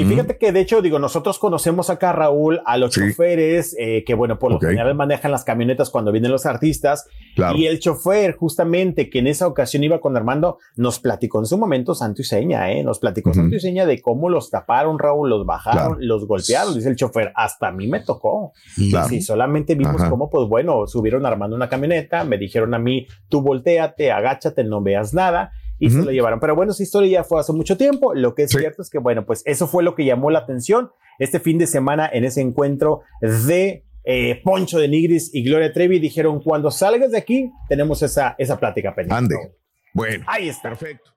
Y 0.00 0.04
fíjate 0.04 0.38
que 0.38 0.52
de 0.52 0.60
hecho, 0.60 0.82
digo, 0.82 0.98
nosotros 0.98 1.38
conocemos 1.38 1.90
acá, 1.90 2.12
Raúl, 2.12 2.60
a 2.64 2.76
los 2.76 2.94
Sí. 2.94 3.00
choferes 3.00 3.74
eh, 3.78 4.04
que, 4.06 4.14
bueno, 4.14 4.38
por 4.38 4.52
lo 4.52 4.60
general 4.60 4.94
manejan 4.94 5.30
las 5.30 5.44
camionetas 5.44 5.90
cuando 5.90 6.12
vienen 6.12 6.30
los 6.30 6.46
artistas. 6.46 7.06
Claro. 7.34 7.56
Y 7.56 7.66
el 7.66 7.78
chofer, 7.80 8.36
justamente, 8.36 9.10
que 9.10 9.18
en 9.20 9.26
esa 9.26 9.46
ocasión 9.46 9.84
iba 9.84 10.00
con 10.00 10.16
Armando, 10.16 10.58
nos 10.76 10.98
platicó 11.00 11.38
en 11.38 11.46
su 11.46 11.58
momento 11.58 11.94
santo 11.94 12.22
y 12.22 12.24
seña, 12.24 12.70
¿eh? 12.72 12.82
Nos 12.82 12.98
platicó 12.98 13.32
santo 13.34 13.56
y 13.56 13.60
seña 13.60 13.86
de 13.86 14.00
cómo 14.00 14.28
los 14.28 14.50
taparon, 14.50 14.98
Raúl, 14.98 15.30
los 15.30 15.46
bajaron, 15.46 15.78
Claro. 15.94 15.96
los 16.00 16.26
golpearon. 16.26 16.74
Dice 16.74 16.88
el 16.88 16.96
chofer, 16.96 17.32
hasta 17.34 17.68
a 17.68 17.72
mí 17.72 17.86
me 17.86 18.00
tocó. 18.00 18.52
Claro. 18.90 19.08
Sí, 19.08 19.20
solamente 19.20 19.74
vimos 19.74 20.00
Ajá. 20.00 20.10
cómo, 20.10 20.30
pues 20.30 20.48
bueno, 20.48 20.86
subieron 20.86 21.26
armando 21.26 21.56
una 21.56 21.68
camioneta, 21.68 22.24
me 22.24 22.38
dijeron 22.38 22.74
a 22.74 22.78
mí, 22.78 23.06
tú 23.28 23.42
volteate, 23.42 24.10
agáchate, 24.12 24.64
no 24.64 24.82
veas 24.82 25.14
nada, 25.14 25.52
y 25.78 25.90
se 25.90 25.98
lo 25.98 26.10
llevaron. 26.10 26.40
Pero 26.40 26.54
bueno, 26.56 26.72
esa 26.72 26.82
historia 26.82 27.20
ya 27.20 27.24
fue 27.24 27.40
hace 27.40 27.52
mucho 27.52 27.76
tiempo. 27.76 28.14
Lo 28.14 28.34
que 28.34 28.42
es 28.44 28.50
Sí. 28.50 28.58
cierto 28.58 28.82
es 28.82 28.90
que, 28.90 28.98
bueno, 28.98 29.24
pues 29.24 29.42
eso 29.46 29.66
fue 29.66 29.82
lo 29.82 29.94
que 29.94 30.04
llamó 30.04 30.30
la 30.30 30.40
atención 30.40 30.90
este 31.18 31.40
fin 31.40 31.58
de 31.58 31.66
semana 31.66 32.08
en 32.12 32.24
ese 32.24 32.40
encuentro 32.40 33.02
de 33.20 33.84
eh, 34.04 34.40
Poncho 34.42 34.78
de 34.78 34.88
Nigris 34.88 35.34
y 35.34 35.42
Gloria 35.44 35.72
Trevi. 35.72 35.98
Dijeron, 35.98 36.40
cuando 36.42 36.70
salgas 36.70 37.10
de 37.12 37.18
aquí, 37.18 37.50
tenemos 37.68 38.02
esa, 38.02 38.34
esa 38.38 38.58
plática 38.58 38.94
pendiente. 38.94 39.34
Ande. 39.34 39.54
Bueno. 39.94 40.24
Ahí 40.28 40.48
está. 40.48 40.70
Perfecto. 40.70 41.10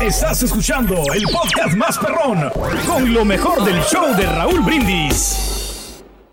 Estás 0.00 0.42
escuchando 0.42 0.94
el 1.14 1.24
podcast 1.24 1.74
más 1.76 1.98
perrón 1.98 2.50
con 2.86 3.12
lo 3.14 3.24
mejor 3.24 3.64
del 3.64 3.80
show 3.82 4.14
de 4.16 4.24
Raúl 4.26 4.60
Brindis. 4.60 5.59